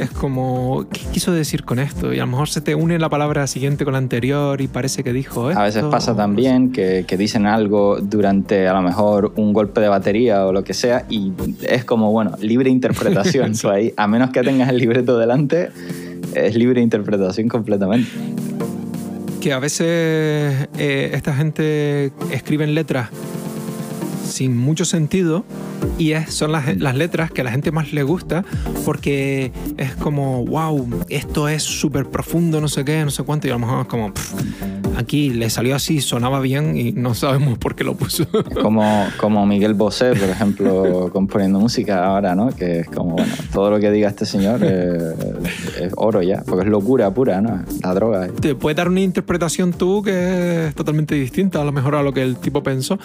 Es 0.00 0.10
como, 0.10 0.86
¿qué 0.92 1.00
quiso 1.12 1.32
decir 1.32 1.64
con 1.64 1.78
esto? 1.78 2.12
Y 2.12 2.18
a 2.18 2.22
lo 2.22 2.28
mejor 2.28 2.48
se 2.48 2.60
te 2.60 2.74
une 2.74 2.98
la 2.98 3.08
palabra 3.08 3.46
siguiente 3.46 3.84
con 3.84 3.92
la 3.92 3.98
anterior 3.98 4.60
y 4.60 4.68
parece 4.68 5.02
que 5.04 5.12
dijo 5.12 5.50
esto. 5.50 5.60
a 5.60 5.64
veces 5.64 5.84
pasa 5.84 6.16
también 6.16 6.72
que, 6.72 7.04
que 7.06 7.16
dicen 7.16 7.46
algo 7.46 7.98
durante 8.00 8.68
a 8.68 8.74
lo 8.74 8.82
mejor 8.82 9.32
un 9.36 9.52
golpe 9.52 9.80
de 9.80 9.88
batería 9.88 10.46
o 10.46 10.52
lo 10.52 10.64
que 10.64 10.74
sea 10.74 11.06
y 11.08 11.32
es 11.62 11.84
como, 11.84 12.12
bueno, 12.12 12.32
libre 12.40 12.70
interpretación. 12.70 13.56
Tú 13.60 13.70
ahí, 13.70 13.92
a 13.96 14.06
menos 14.06 14.30
que 14.30 14.42
tengas 14.42 14.68
el 14.68 14.78
libreto 14.78 15.18
delante, 15.18 15.70
es 16.34 16.54
libre 16.54 16.80
interpretación 16.80 17.48
completamente. 17.48 18.10
que 19.40 19.52
a 19.52 19.58
veces 19.58 20.68
eh, 20.78 21.10
esta 21.12 21.34
gente 21.34 22.12
escribe 22.30 22.66
letras 22.66 23.10
sin 24.36 24.54
mucho 24.54 24.84
sentido 24.84 25.44
y 25.98 26.12
es, 26.12 26.34
son 26.34 26.52
las, 26.52 26.76
las 26.76 26.94
letras 26.94 27.30
que 27.30 27.40
a 27.40 27.44
la 27.44 27.50
gente 27.50 27.72
más 27.72 27.94
le 27.94 28.02
gusta 28.02 28.44
porque 28.84 29.50
es 29.78 29.94
como, 29.96 30.44
wow, 30.44 30.86
esto 31.08 31.48
es 31.48 31.62
súper 31.62 32.06
profundo, 32.06 32.60
no 32.60 32.68
sé 32.68 32.84
qué, 32.84 33.02
no 33.02 33.10
sé 33.10 33.22
cuánto, 33.22 33.46
y 33.46 33.50
a 33.50 33.54
lo 33.54 33.60
mejor 33.60 33.80
es 33.80 33.86
como, 33.86 34.12
"Pff, 34.12 34.34
aquí 34.96 35.30
le 35.30 35.50
salió 35.50 35.74
así, 35.74 36.00
sonaba 36.00 36.40
bien 36.40 36.76
y 36.76 36.92
no 36.92 37.14
sabemos 37.14 37.58
por 37.58 37.74
qué 37.74 37.84
lo 37.84 37.94
puso. 37.94 38.26
como, 38.62 39.06
como 39.18 39.46
Miguel 39.46 39.74
Bosé, 39.74 40.10
por 40.14 40.28
ejemplo, 40.28 41.10
componiendo 41.12 41.60
música 41.60 42.04
ahora, 42.04 42.34
¿no? 42.34 42.50
Que 42.50 42.80
es 42.80 42.88
como, 42.88 43.14
bueno, 43.16 43.32
todo 43.52 43.70
lo 43.70 43.80
que 43.80 43.90
diga 43.90 44.08
este 44.08 44.26
señor 44.26 44.62
es, 44.64 45.02
es 45.80 45.92
oro 45.96 46.22
ya, 46.22 46.42
porque 46.46 46.64
es 46.64 46.70
locura 46.70 47.10
pura, 47.12 47.40
¿no? 47.40 47.62
La 47.82 47.94
droga. 47.94 48.28
Te 48.28 48.54
puedes 48.54 48.76
dar 48.76 48.88
una 48.88 49.00
interpretación 49.00 49.72
tú 49.72 50.02
que 50.02 50.68
es 50.68 50.74
totalmente 50.74 51.14
distinta 51.14 51.62
a 51.62 51.64
lo 51.64 51.72
mejor 51.72 51.94
a 51.94 52.02
lo 52.02 52.12
que 52.12 52.22
el 52.22 52.36
tipo 52.36 52.62
pensó 52.62 52.98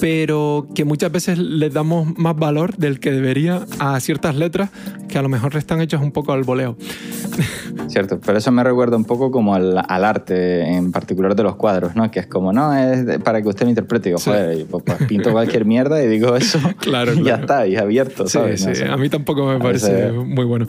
pero 0.00 0.66
que 0.74 0.84
muchas 0.84 1.10
veces 1.12 1.38
le 1.38 1.70
damos 1.70 2.16
más 2.18 2.36
valor 2.36 2.76
del 2.76 3.00
que 3.00 3.12
debería 3.12 3.66
a 3.78 3.98
ciertas 4.00 4.34
letras 4.34 4.70
que 5.08 5.18
a 5.18 5.22
lo 5.22 5.28
mejor 5.28 5.56
están 5.56 5.80
hechas 5.80 6.02
un 6.02 6.12
poco 6.12 6.32
al 6.32 6.42
voleo. 6.42 6.76
Cierto, 7.88 8.18
pero 8.24 8.38
eso 8.38 8.50
me 8.52 8.64
recuerda 8.64 8.96
un 8.96 9.04
poco 9.04 9.30
como 9.30 9.54
al, 9.54 9.78
arte, 9.88 10.62
en 10.62 10.92
particular 10.92 11.34
de 11.34 11.42
los 11.42 11.56
cuadros, 11.56 11.94
¿no? 11.94 12.10
Que 12.10 12.20
es 12.20 12.26
como, 12.26 12.52
no, 12.52 12.74
es 12.74 13.18
para 13.18 13.42
que 13.42 13.48
usted 13.48 13.64
lo 13.64 13.70
interprete. 13.70 14.08
Digo, 14.08 14.18
joder, 14.18 14.66
pues, 14.66 14.82
pues, 14.84 14.98
pinto 15.08 15.32
cualquier 15.32 15.64
mierda 15.64 16.02
y 16.02 16.08
digo 16.08 16.36
eso. 16.36 16.58
claro, 16.78 17.12
y 17.16 17.24
ya 17.24 17.36
está, 17.36 17.66
y 17.66 17.76
abierto, 17.76 18.26
¿sabes? 18.26 18.62
Sí, 18.62 18.74
sí, 18.74 18.84
a 18.84 18.96
mí 18.96 19.08
tampoco 19.08 19.46
me 19.46 19.58
parece 19.58 20.12
muy 20.12 20.44
bueno. 20.44 20.66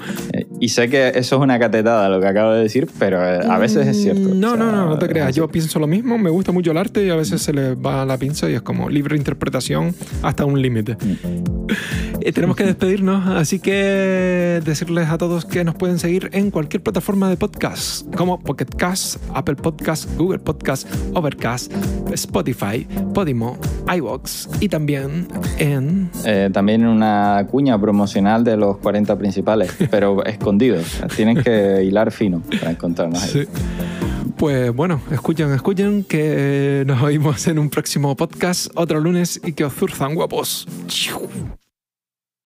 Y 0.59 0.69
sé 0.69 0.89
que 0.89 1.09
eso 1.09 1.35
es 1.35 1.41
una 1.41 1.59
catetada 1.59 2.09
lo 2.09 2.19
que 2.19 2.27
acabo 2.27 2.53
de 2.53 2.63
decir, 2.63 2.87
pero 2.97 3.23
eh, 3.23 3.39
a 3.47 3.57
veces 3.57 3.87
es 3.87 4.01
cierto. 4.01 4.33
No, 4.33 4.55
no, 4.55 4.71
no, 4.71 4.85
no 4.87 4.97
te 4.97 5.07
creas. 5.07 5.35
Yo 5.35 5.47
pienso 5.47 5.79
lo 5.79 5.87
mismo, 5.87 6.17
me 6.17 6.29
gusta 6.29 6.51
mucho 6.51 6.71
el 6.71 6.77
arte 6.77 7.05
y 7.05 7.09
a 7.09 7.15
veces 7.15 7.41
se 7.41 7.53
le 7.53 7.75
va 7.75 8.05
la 8.05 8.17
pinza 8.17 8.49
y 8.49 8.53
es 8.53 8.61
como 8.61 8.89
libre 8.89 9.17
interpretación 9.17 9.93
hasta 10.21 10.45
un 10.45 10.61
límite. 10.61 10.95
Mm. 10.95 11.67
Tenemos 12.33 12.55
que 12.55 12.63
despedirnos, 12.65 13.27
así 13.27 13.59
que 13.59 14.61
decirles 14.63 15.09
a 15.09 15.17
todos 15.17 15.45
que 15.45 15.63
nos 15.63 15.75
pueden 15.75 15.99
seguir 15.99 16.29
en 16.33 16.51
cualquier 16.51 16.81
plataforma 16.81 17.29
de 17.29 17.37
podcast, 17.37 18.13
como 18.15 18.39
Pocket 18.39 18.65
Cast, 18.77 19.21
Apple 19.33 19.55
Podcast, 19.55 20.09
Google 20.17 20.39
Podcast, 20.39 20.87
Overcast, 21.13 21.71
Spotify, 22.11 22.87
Podimo, 23.13 23.57
iVoox 23.95 24.47
y 24.59 24.69
también 24.69 25.27
en... 25.57 26.09
Eh, 26.25 26.49
también 26.51 26.85
una 26.85 27.45
cuña 27.49 27.79
promocional 27.79 28.43
de 28.43 28.57
los 28.57 28.77
40 28.77 29.17
principales, 29.17 29.71
pero 29.91 30.23
escondidos. 30.25 31.01
Tienen 31.15 31.41
que 31.41 31.83
hilar 31.83 32.11
fino 32.11 32.41
para 32.59 32.71
encontrarnos 32.71 33.21
ahí. 33.23 33.29
Sí. 33.29 33.47
Pues 34.37 34.75
bueno, 34.75 35.01
escuchen, 35.11 35.51
escuchen, 35.53 36.03
que 36.03 36.83
nos 36.85 37.01
oímos 37.01 37.47
en 37.47 37.57
un 37.57 37.69
próximo 37.69 38.15
podcast 38.15 38.67
otro 38.75 38.99
lunes 38.99 39.39
y 39.43 39.53
que 39.53 39.63
os 39.63 39.73
zurzan 39.73 40.13
guapos. 40.13 40.67